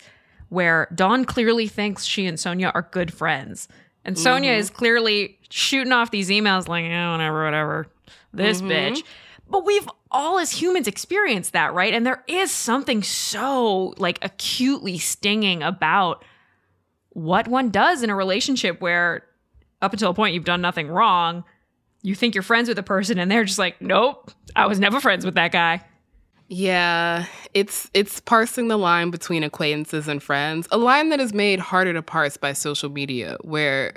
where 0.49 0.87
Dawn 0.93 1.25
clearly 1.25 1.67
thinks 1.67 2.05
she 2.05 2.25
and 2.25 2.39
Sonya 2.39 2.71
are 2.73 2.87
good 2.91 3.13
friends. 3.13 3.67
And 4.05 4.17
Sonya 4.17 4.51
mm-hmm. 4.51 4.59
is 4.59 4.69
clearly 4.69 5.39
shooting 5.49 5.93
off 5.93 6.11
these 6.11 6.29
emails 6.29 6.67
like, 6.67 6.85
oh, 6.85 7.11
whatever, 7.11 7.43
whatever. 7.45 7.87
This 8.33 8.61
mm-hmm. 8.61 8.71
bitch. 8.71 9.03
But 9.49 9.65
we've 9.65 9.87
all 10.11 10.39
as 10.39 10.51
humans 10.51 10.87
experienced 10.87 11.53
that, 11.53 11.73
right? 11.73 11.93
And 11.93 12.05
there 12.05 12.23
is 12.27 12.51
something 12.51 13.03
so 13.03 13.93
like 13.97 14.19
acutely 14.21 14.97
stinging 14.97 15.63
about 15.63 16.23
what 17.13 17.47
one 17.47 17.69
does 17.69 18.03
in 18.03 18.09
a 18.09 18.15
relationship 18.15 18.81
where 18.81 19.23
up 19.81 19.93
until 19.93 20.11
a 20.11 20.13
point 20.13 20.33
you've 20.33 20.45
done 20.45 20.61
nothing 20.61 20.87
wrong 20.87 21.43
you 22.01 22.15
think 22.15 22.35
you're 22.35 22.41
friends 22.41 22.67
with 22.67 22.77
a 22.77 22.83
person 22.83 23.19
and 23.19 23.31
they're 23.31 23.43
just 23.43 23.59
like 23.59 23.81
nope 23.81 24.31
i 24.55 24.65
was 24.65 24.79
never 24.79 24.99
friends 24.99 25.25
with 25.25 25.35
that 25.35 25.51
guy 25.51 25.83
Yeah, 26.47 27.25
it's 27.53 27.89
it's 27.93 28.19
parsing 28.19 28.67
the 28.67 28.77
line 28.77 29.09
between 29.09 29.43
acquaintances 29.43 30.07
and 30.07 30.21
friends, 30.21 30.67
a 30.71 30.77
line 30.77 31.09
that 31.09 31.19
is 31.19 31.33
made 31.33 31.59
harder 31.59 31.93
to 31.93 32.01
parse 32.01 32.37
by 32.37 32.53
social 32.53 32.89
media, 32.89 33.37
where 33.41 33.95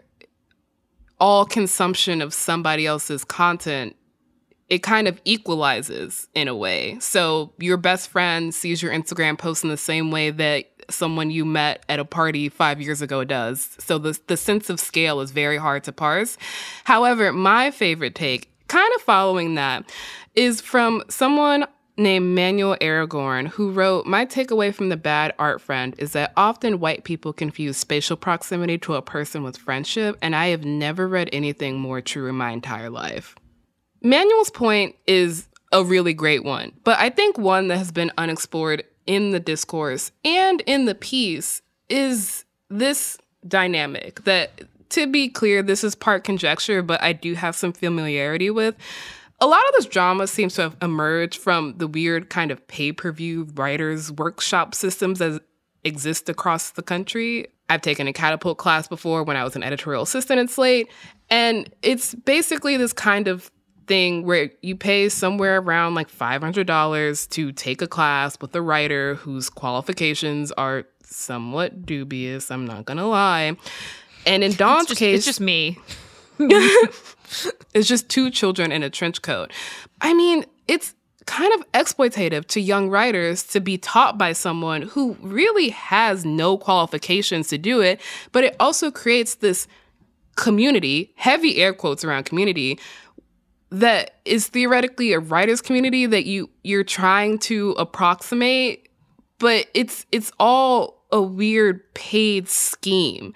all 1.19 1.45
consumption 1.45 2.23
of 2.23 2.33
somebody 2.33 2.87
else's 2.87 3.25
content 3.25 3.97
it 4.69 4.83
kind 4.83 5.07
of 5.07 5.21
equalizes 5.25 6.29
in 6.35 6.49
a 6.49 6.55
way. 6.55 6.99
So 7.01 7.53
your 7.59 7.77
best 7.77 8.09
friend 8.09 8.53
sees 8.55 8.83
your 8.83 8.93
Instagram 8.93 9.39
post 9.39 9.63
in 9.63 9.71
the 9.71 9.77
same 9.77 10.11
way 10.11 10.31
that 10.31 10.65
someone 10.91 11.31
you 11.31 11.45
met 11.45 11.85
at 11.89 12.01
a 12.01 12.05
party 12.05 12.49
five 12.49 12.81
years 12.81 13.01
ago 13.01 13.23
does. 13.25 13.77
So 13.79 13.99
the 13.99 14.19
the 14.27 14.37
sense 14.37 14.69
of 14.71 14.81
scale 14.81 15.21
is 15.21 15.31
very 15.31 15.57
hard 15.57 15.85
to 15.85 15.93
parse. 15.93 16.37
However, 16.85 17.33
my 17.33 17.71
favorite 17.71 18.15
take, 18.15 18.51
kind 18.69 18.93
of 18.97 19.03
following 19.03 19.55
that, 19.55 19.91
is 20.35 20.61
from 20.61 21.03
someone 21.09 21.67
named 21.97 22.35
Manuel 22.35 22.77
Aragorn, 22.81 23.49
who 23.49 23.71
wrote, 23.71 24.07
My 24.07 24.27
takeaway 24.27 24.75
from 24.75 24.89
the 24.89 24.97
bad 24.97 25.35
art 25.39 25.61
friend 25.61 25.95
is 25.99 26.13
that 26.13 26.33
often 26.37 26.81
white 26.81 27.05
people 27.05 27.33
confuse 27.33 27.77
spatial 27.77 28.17
proximity 28.17 28.79
to 28.79 28.95
a 28.95 29.03
person 29.03 29.43
with 29.43 29.57
friendship, 29.57 30.17
and 30.21 30.37
I 30.37 30.49
have 30.49 30.65
never 30.65 31.09
read 31.09 31.31
anything 31.33 31.79
more 31.79 32.01
true 32.01 32.29
in 32.29 32.35
my 32.35 32.51
entire 32.51 32.91
life. 32.91 33.35
Manuel's 34.03 34.51
point 34.51 34.95
is 35.07 35.49
a 35.73 35.83
really 35.83 36.15
great 36.15 36.45
one, 36.45 36.73
but 36.85 36.99
I 36.99 37.11
think 37.11 37.39
one 37.39 37.69
that 37.69 37.79
has 37.79 37.91
been 37.91 38.13
unexplored 38.19 38.85
in 39.07 39.31
the 39.31 39.41
discourse 39.41 40.13
and 40.25 40.63
in 40.67 40.85
the 40.85 40.95
piece 40.95 41.63
is 41.89 42.45
this 42.69 43.19
dynamic 43.47 44.25
that, 44.25 44.63
to 44.91 45.07
be 45.07 45.29
clear, 45.29 45.63
this 45.63 45.83
is 45.83 45.95
part 45.95 46.25
conjecture, 46.25 46.83
but 46.83 47.03
I 47.03 47.13
do 47.13 47.35
have 47.35 47.57
some 47.57 47.73
familiarity 47.73 48.51
with. 48.51 48.75
A 49.39 49.47
lot 49.47 49.61
of 49.69 49.75
this 49.75 49.87
drama 49.87 50.27
seems 50.27 50.55
to 50.55 50.63
have 50.63 50.77
emerged 50.81 51.39
from 51.39 51.75
the 51.77 51.87
weird 51.87 52.31
kind 52.31 52.51
of 52.51 52.67
pay 52.69 52.93
per 52.93 53.13
view 53.13 53.49
writers' 53.55 54.11
workshop 54.11 54.75
systems 54.75 55.19
that 55.19 55.43
exist 55.85 56.29
across 56.29 56.71
the 56.71 56.83
country. 56.83 57.49
I've 57.69 57.83
taken 57.83 58.07
a 58.09 58.13
catapult 58.13 58.59
class 58.59 58.89
before 58.89 59.25
when 59.25 59.37
I 59.37 59.45
was 59.45 59.57
an 59.57 59.63
editorial 59.63 60.03
assistant 60.03 60.41
at 60.41 60.51
Slate, 60.51 60.89
and 61.29 61.69
it's 61.83 62.15
basically 62.15 62.77
this 62.77 62.93
kind 62.93 63.29
of 63.29 63.51
thing 63.87 64.25
where 64.25 64.51
you 64.63 64.77
pay 64.77 65.09
somewhere 65.09 65.59
around 65.59 65.95
like 65.95 66.11
$500 66.11 67.29
to 67.31 67.53
take 67.53 67.83
a 67.83 67.87
class 67.87 68.37
with 68.41 68.55
a 68.55 68.63
writer 68.63 69.17
whose 69.17 69.51
qualifications 69.51 70.51
are 70.53 70.85
somewhat 71.03 71.85
dubious, 71.85 72.51
I'm 72.51 72.67
not 72.67 72.85
gonna 72.85 73.07
lie. 73.07 73.57
And 74.25 74.43
in 74.43 74.55
Dawn's 74.55 74.85
it's 74.85 74.89
just, 74.91 74.99
case, 74.99 75.19
it's 75.19 75.27
just 75.27 75.41
me 75.41 75.79
it's 77.75 77.89
just 77.89 78.09
two 78.09 78.31
children 78.31 78.73
in 78.73 78.83
a 78.83 78.91
trench 78.91 79.23
coat. 79.23 79.53
I 80.01 80.15
mean, 80.15 80.45
it's 80.69 80.95
kind 81.27 81.53
of 81.55 81.73
exploitative 81.73 82.47
to 82.47 82.61
young 82.61 82.89
writers 82.89 83.43
to 83.43 83.61
be 83.61 83.77
taught 83.79 84.17
by 84.17 84.33
someone 84.33 84.83
who 84.83 85.17
really 85.21 85.71
has 85.71 86.25
no 86.25 86.57
qualifications 86.57 87.49
to 87.49 87.59
do 87.59 87.81
it, 87.81 88.01
but 88.33 88.45
it 88.45 88.55
also 88.61 88.91
creates 88.91 89.37
this 89.37 89.67
community, 90.37 91.13
heavy 91.17 91.57
air 91.57 91.73
quotes 91.73 92.05
around 92.05 92.25
community, 92.25 92.79
that 93.71 94.21
is 94.25 94.47
theoretically 94.47 95.13
a 95.13 95.19
writers 95.19 95.61
community 95.61 96.07
that 96.07 96.25
you 96.25 96.49
you're 96.63 96.85
trying 96.85 97.39
to 97.39 97.71
approximate, 97.73 98.89
but 99.39 99.67
it's 99.75 100.07
it's 100.13 100.31
all 100.39 101.05
a 101.11 101.21
weird 101.21 101.83
paid 101.95 102.49
scheme. 102.49 103.35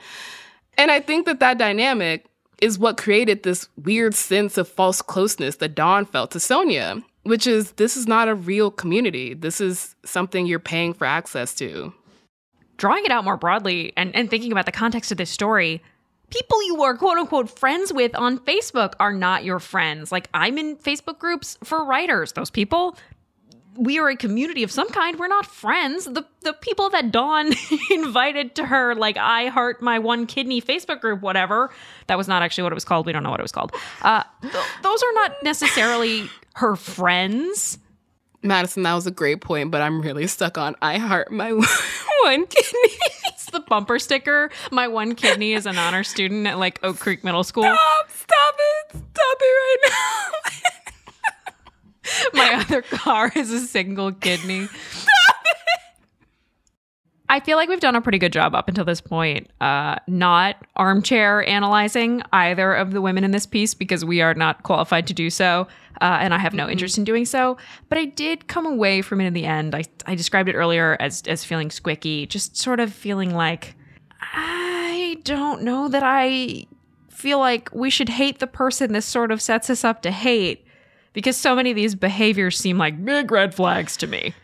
And 0.79 0.91
I 0.91 1.01
think 1.01 1.27
that 1.27 1.41
that 1.41 1.59
dynamic 1.59 2.30
is 2.61 2.79
what 2.79 2.97
created 2.97 3.43
this 3.43 3.69
weird 3.77 4.15
sense 4.15 4.59
of 4.59 4.69
false 4.69 5.03
closeness 5.03 5.57
that 5.57 5.75
Dawn 5.75 6.05
felt 6.07 6.31
to 6.33 6.41
Sonya, 6.41 7.03
which 7.25 7.47
is 7.47 7.73
this 7.73 7.97
is 7.97 8.07
not 8.07 8.29
a 8.29 8.35
real 8.35 8.71
community. 8.71 9.35
This 9.35 9.61
is 9.61 9.95
something 10.05 10.47
you're 10.47 10.59
paying 10.59 10.95
for 10.95 11.07
access 11.07 11.55
to. 11.57 11.93
drawing 12.77 13.05
it 13.05 13.11
out 13.11 13.25
more 13.25 13.37
broadly 13.37 13.93
and, 13.97 14.15
and 14.17 14.31
thinking 14.31 14.53
about 14.53 14.67
the 14.67 14.73
context 14.73 15.13
of 15.13 15.19
this 15.19 15.31
story 15.31 15.83
people 16.31 16.63
you 16.63 16.83
are 16.83 16.97
quote 16.97 17.19
unquote 17.19 17.51
friends 17.51 17.93
with 17.93 18.15
on 18.17 18.39
facebook 18.39 18.95
are 19.01 19.13
not 19.13 19.45
your 19.45 19.59
friends 19.59 20.11
like 20.13 20.29
i'm 20.33 20.57
in 20.57 20.77
facebook 20.77 21.19
groups 21.19 21.59
for 21.63 21.85
writers 21.85 22.33
those 22.33 22.51
people 22.51 22.97
we 23.77 23.99
are 23.99 24.09
a 24.09 24.17
community 24.17 24.63
of 24.63 24.71
some 24.71 24.89
kind. 24.91 25.19
We're 25.19 25.29
not 25.29 25.47
friends. 25.47 26.05
The 26.05 26.25
the 26.43 26.53
people 26.55 26.91
that 26.91 27.13
Dawn 27.13 27.53
invited 27.91 28.55
to 28.57 28.67
her, 28.67 28.95
like 28.95 29.17
I 29.17 29.47
heart 29.47 29.81
my 29.83 29.99
one 29.99 30.27
kidney 30.27 30.61
Facebook 30.61 31.01
group, 31.01 31.23
whatever. 31.23 31.71
That 32.07 32.19
was 32.19 32.29
not 32.29 32.43
actually 32.43 32.65
what 32.65 32.73
it 32.73 32.75
was 32.75 32.85
called. 32.85 33.07
We 33.07 33.13
don't 33.13 33.23
know 33.23 33.31
what 33.31 33.41
it 33.41 33.45
was 33.45 33.53
called. 33.53 33.75
Uh, 34.03 34.23
th- 34.43 34.55
those 34.83 35.03
are 35.03 35.13
not 35.15 35.43
necessarily 35.43 36.29
her 36.55 36.77
friends. 36.77 37.79
Madison, 38.43 38.83
that 38.85 38.95
was 38.95 39.07
a 39.07 39.11
great 39.11 39.43
point, 39.43 39.71
but 39.71 39.83
I'm 39.83 40.01
really 40.01 40.27
stuck 40.27 40.57
on 40.57 40.75
I 40.81 40.99
heart 40.99 41.31
my 41.31 41.53
one 42.23 42.47
kidney. 42.47 42.97
It's 43.27 43.47
the 43.51 43.61
bumper 43.61 43.99
sticker. 43.99 44.51
My 44.71 44.89
one 44.89 45.15
kidney 45.15 45.53
is 45.53 45.67
an 45.67 45.77
honor 45.77 46.05
student 46.05 46.47
at 46.47 46.59
like 46.59 46.81
Oak 46.83 46.99
Creek 46.99 47.23
Middle 47.23 47.45
School. 47.45 47.65
Stop, 47.65 48.11
stop 48.11 48.55
it. 48.59 48.91
Stop 48.91 49.39
it 49.41 49.45
right 49.45 49.77
now. 49.89 50.51
My 52.35 52.55
other 52.55 52.83
car 52.83 53.33
is 53.35 53.51
a 53.51 53.61
single 53.61 54.13
kidney. 54.13 54.69
I 57.31 57.39
feel 57.39 57.57
like 57.57 57.69
we've 57.69 57.79
done 57.79 57.95
a 57.95 58.01
pretty 58.01 58.19
good 58.19 58.33
job 58.33 58.57
up 58.57 58.67
until 58.67 58.85
this 58.85 59.01
point, 59.01 59.49
uh, 59.61 59.95
not 60.09 60.57
armchair 60.75 61.47
analyzing 61.49 62.23
either 62.33 62.75
of 62.75 62.91
the 62.91 63.01
women 63.01 63.23
in 63.23 63.31
this 63.31 63.47
piece 63.47 63.73
because 63.73 64.05
we 64.05 64.21
are 64.21 64.35
not 64.35 64.65
qualified 64.65 65.07
to 65.07 65.15
do 65.15 65.31
so, 65.31 65.69
uh, 66.01 66.19
and 66.21 66.35
I 66.35 66.39
have 66.39 66.55
no 66.55 66.69
interest 66.69 66.99
in 66.99 67.05
doing 67.05 67.25
so. 67.25 67.57
But 67.89 67.99
I 67.99 68.07
did 68.07 68.49
come 68.49 68.67
away 68.67 69.01
from 69.01 69.21
it 69.21 69.27
in 69.27 69.33
the 69.33 69.45
end. 69.45 69.77
I, 69.77 69.85
I 70.07 70.17
described 70.17 70.49
it 70.49 70.57
earlier 70.57 70.97
as 70.99 71.23
as 71.29 71.45
feeling 71.45 71.69
squicky, 71.69 72.29
just 72.29 72.57
sort 72.57 72.81
of 72.81 72.93
feeling 72.93 73.33
like 73.33 73.77
I 74.21 75.19
don't 75.23 75.63
know 75.63 75.87
that 75.87 76.03
I 76.03 76.67
feel 77.11 77.39
like 77.39 77.69
we 77.73 77.91
should 77.91 78.09
hate 78.09 78.41
the 78.41 78.49
person 78.49 78.93
this 78.93 79.07
sort 79.07 79.31
of 79.31 79.41
sets 79.41 79.71
us 79.71 79.85
up 79.85 80.03
to 80.03 80.11
hate 80.11 80.65
because 81.13 81.37
so 81.37 81.55
many 81.55 81.71
of 81.71 81.77
these 81.77 81.95
behaviors 81.95 82.59
seem 82.59 82.79
like 82.79 83.05
big 83.05 83.31
red 83.31 83.55
flags 83.55 83.97
to 83.99 84.07
me. 84.07 84.35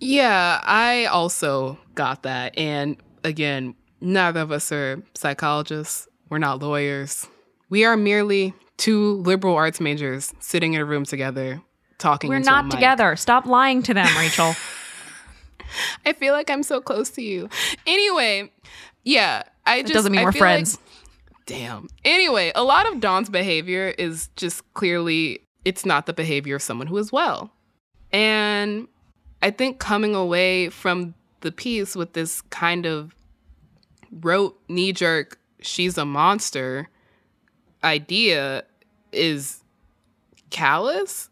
Yeah, 0.00 0.60
I 0.64 1.06
also 1.06 1.78
got 1.94 2.22
that. 2.22 2.56
And 2.56 2.96
again, 3.24 3.74
neither 4.00 4.40
of 4.40 4.52
us 4.52 4.70
are 4.70 5.02
psychologists. 5.14 6.08
We're 6.28 6.38
not 6.38 6.60
lawyers. 6.62 7.26
We 7.68 7.84
are 7.84 7.96
merely 7.96 8.54
two 8.76 9.14
liberal 9.22 9.56
arts 9.56 9.80
majors 9.80 10.32
sitting 10.38 10.74
in 10.74 10.80
a 10.80 10.84
room 10.84 11.04
together 11.04 11.60
talking. 11.98 12.30
We're 12.30 12.38
not 12.38 12.70
together. 12.70 13.16
Stop 13.16 13.46
lying 13.46 13.82
to 13.84 13.94
them, 13.94 14.06
Rachelle. 14.06 14.56
I 16.06 16.12
feel 16.12 16.32
like 16.32 16.50
I'm 16.50 16.62
so 16.62 16.80
close 16.80 17.10
to 17.10 17.22
you. 17.22 17.48
Anyway, 17.86 18.50
yeah, 19.04 19.42
I 19.66 19.82
just 19.82 19.90
it 19.90 19.94
doesn't 19.94 20.12
mean 20.12 20.20
I 20.20 20.24
we're 20.24 20.32
feel 20.32 20.40
like- 20.42 20.54
friends. 20.54 20.78
damn. 21.46 21.88
Anyway, 22.04 22.52
a 22.54 22.62
lot 22.62 22.90
of 22.90 23.00
Dawn's 23.00 23.28
behavior 23.28 23.88
is 23.98 24.28
just 24.36 24.62
clearly 24.74 25.40
it's 25.64 25.84
not 25.84 26.06
the 26.06 26.12
behavior 26.12 26.56
of 26.56 26.62
someone 26.62 26.86
who 26.86 26.96
is 26.98 27.12
well. 27.12 27.50
And 28.12 28.88
I 29.42 29.50
think 29.50 29.78
coming 29.78 30.14
away 30.14 30.68
from 30.70 31.14
the 31.40 31.52
piece 31.52 31.94
with 31.94 32.14
this 32.14 32.40
kind 32.42 32.86
of 32.86 33.14
rote 34.10 34.58
knee 34.68 34.92
jerk 34.92 35.38
she's 35.60 35.98
a 35.98 36.04
monster 36.04 36.88
idea 37.82 38.64
is 39.12 39.62
callous. 40.50 41.30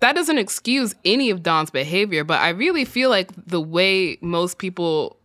That 0.00 0.14
doesn't 0.14 0.38
excuse 0.38 0.94
any 1.04 1.30
of 1.30 1.42
Dawn's 1.42 1.70
behavior, 1.70 2.24
but 2.24 2.40
I 2.40 2.50
really 2.50 2.84
feel 2.84 3.10
like 3.10 3.30
the 3.46 3.60
way 3.60 4.18
most 4.20 4.58
people 4.58 5.16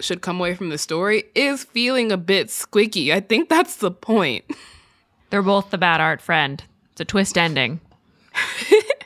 should 0.00 0.22
come 0.22 0.38
away 0.38 0.54
from 0.54 0.70
the 0.70 0.78
story 0.78 1.24
is 1.34 1.64
feeling 1.64 2.10
a 2.10 2.16
bit 2.16 2.50
squeaky. 2.50 3.12
I 3.12 3.20
think 3.20 3.48
that's 3.48 3.76
the 3.76 3.90
point. 3.90 4.44
They're 5.30 5.42
both 5.42 5.70
the 5.70 5.78
bad 5.78 6.00
art 6.00 6.20
friend. 6.20 6.62
It's 6.92 7.00
a 7.00 7.04
twist 7.04 7.36
ending. 7.36 7.80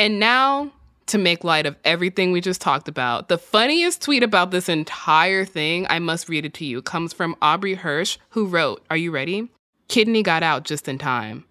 And 0.00 0.20
now, 0.20 0.70
to 1.06 1.18
make 1.18 1.42
light 1.42 1.66
of 1.66 1.74
everything 1.84 2.30
we 2.30 2.40
just 2.40 2.60
talked 2.60 2.86
about, 2.86 3.28
the 3.28 3.36
funniest 3.36 4.00
tweet 4.00 4.22
about 4.22 4.52
this 4.52 4.68
entire 4.68 5.44
thing, 5.44 5.86
I 5.90 5.98
must 5.98 6.28
read 6.28 6.44
it 6.44 6.54
to 6.54 6.64
you, 6.64 6.80
comes 6.82 7.12
from 7.12 7.34
Aubrey 7.42 7.74
Hirsch, 7.74 8.16
who 8.30 8.46
wrote, 8.46 8.84
Are 8.90 8.96
you 8.96 9.10
ready? 9.10 9.48
Kidney 9.88 10.22
got 10.22 10.44
out 10.44 10.64
just 10.64 10.88
in 10.88 10.98
time. 10.98 11.44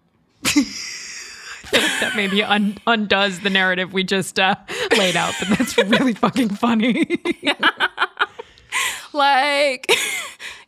That 1.70 2.12
maybe 2.16 2.42
un- 2.42 2.78
undoes 2.86 3.40
the 3.40 3.50
narrative 3.50 3.92
we 3.92 4.02
just 4.02 4.40
uh, 4.40 4.54
laid 4.96 5.16
out, 5.16 5.34
but 5.38 5.58
that's 5.58 5.76
really 5.88 6.14
fucking 6.14 6.48
funny. 6.48 7.20
Like, 9.12 9.92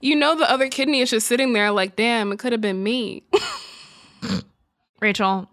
you 0.00 0.14
know, 0.14 0.36
the 0.36 0.50
other 0.50 0.68
kidney 0.68 1.00
is 1.00 1.08
just 1.08 1.26
sitting 1.26 1.54
there, 1.54 1.70
like, 1.70 1.96
damn, 1.96 2.32
it 2.32 2.38
could 2.38 2.52
have 2.52 2.60
been 2.60 2.82
me. 2.82 3.22
Rachelle, 5.00 5.46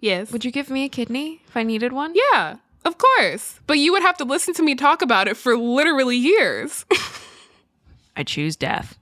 yes. 0.00 0.32
would 0.32 0.44
you 0.44 0.50
give 0.50 0.70
me 0.70 0.84
a 0.84 0.88
kidney 0.88 1.42
if 1.46 1.56
I 1.56 1.62
needed 1.62 1.92
one? 1.92 2.14
Yeah, 2.32 2.56
of 2.84 2.98
course. 2.98 3.60
But 3.66 3.78
you 3.78 3.92
would 3.92 4.02
have 4.02 4.16
to 4.18 4.24
listen 4.24 4.54
to 4.54 4.62
me 4.62 4.74
talk 4.74 5.02
about 5.02 5.28
it 5.28 5.36
for 5.36 5.56
literally 5.56 6.16
years. 6.16 6.84
I 8.16 8.22
choose 8.22 8.56
death. 8.56 8.98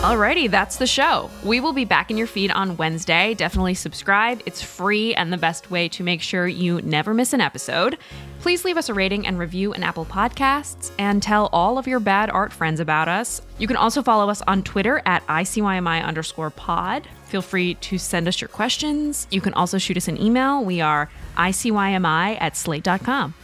Alrighty, 0.00 0.50
that's 0.50 0.78
the 0.78 0.86
show. 0.86 1.28
We 1.44 1.60
will 1.60 1.74
be 1.74 1.84
back 1.84 2.10
in 2.10 2.16
your 2.16 2.26
feed 2.26 2.50
on 2.52 2.78
Wednesday. 2.78 3.34
Definitely 3.34 3.74
subscribe. 3.74 4.40
It's 4.46 4.62
free 4.62 5.14
and 5.14 5.30
the 5.30 5.36
best 5.36 5.70
way 5.70 5.90
to 5.90 6.02
make 6.02 6.22
sure 6.22 6.48
you 6.48 6.80
never 6.80 7.12
miss 7.12 7.34
an 7.34 7.42
episode. 7.42 7.98
Please 8.40 8.64
leave 8.64 8.78
us 8.78 8.88
a 8.88 8.94
rating 8.94 9.26
and 9.26 9.38
review 9.38 9.74
in 9.74 9.82
Apple 9.82 10.06
Podcasts 10.06 10.90
and 10.98 11.22
tell 11.22 11.50
all 11.52 11.76
of 11.76 11.86
your 11.86 12.00
bad 12.00 12.30
art 12.30 12.50
friends 12.50 12.80
about 12.80 13.08
us. 13.08 13.42
You 13.58 13.66
can 13.66 13.76
also 13.76 14.02
follow 14.02 14.30
us 14.30 14.40
on 14.48 14.62
Twitter 14.62 15.02
at 15.04 15.24
ICYMI 15.26 16.02
underscore 16.02 16.48
pod. 16.48 17.06
Feel 17.26 17.42
free 17.42 17.74
to 17.74 17.98
send 17.98 18.26
us 18.26 18.40
your 18.40 18.48
questions. 18.48 19.26
You 19.30 19.42
can 19.42 19.52
also 19.52 19.76
shoot 19.76 19.98
us 19.98 20.08
an 20.08 20.18
email. 20.18 20.64
We 20.64 20.80
are 20.80 21.10
ICYMI 21.36 22.38
at 22.40 22.56
slate.com. 22.56 23.34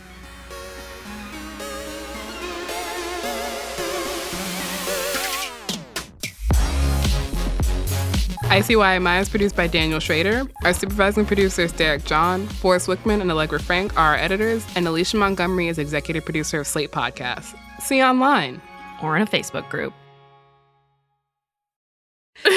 ICYMI 8.49 9.21
is 9.21 9.29
produced 9.29 9.57
by 9.57 9.67
Daniel 9.67 9.99
Schroeder. 10.01 10.45
Our 10.65 10.73
supervising 10.73 11.27
producers 11.27 11.73
Derek 11.73 12.05
John, 12.05 12.47
Forrest 12.47 12.87
Wickman, 12.87 13.21
and 13.21 13.31
Allegra 13.31 13.59
Frank 13.61 13.95
are 13.99 14.11
our 14.13 14.15
editors, 14.17 14.65
and 14.77 14.87
Alicia 14.87 15.17
Montgomery 15.17 15.69
is 15.69 15.79
executive 15.79 16.25
producer 16.25 16.61
of 16.61 16.67
Slate 16.67 16.93
Podcasts. 16.93 17.55
See 17.81 17.99
you 17.99 18.05
online. 18.05 18.61
or 19.03 19.15
in 19.17 19.23
a 19.23 19.27
Facebook 19.27 19.69
group. 19.69 19.93
I 22.45 22.49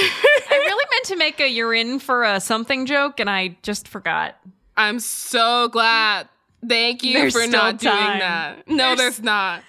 really 0.50 0.86
meant 0.92 1.06
to 1.06 1.16
make 1.18 1.40
a 1.42 1.50
you're 1.50 1.74
in 1.74 2.00
for 2.00 2.24
a 2.24 2.40
something 2.40 2.86
joke 2.86 3.20
and 3.20 3.30
I 3.30 3.58
just 3.62 3.88
forgot. 3.90 4.38
I'm 4.78 5.00
so 5.02 5.68
glad. 5.70 6.30
Thank 6.66 7.04
you 7.04 7.14
There's 7.14 7.34
for 7.34 7.46
not 7.48 7.80
doing 7.80 7.94
that. 7.94 8.68
No, 8.70 8.78
There's- 8.78 8.98
there's 8.98 9.22
not. 9.22 9.64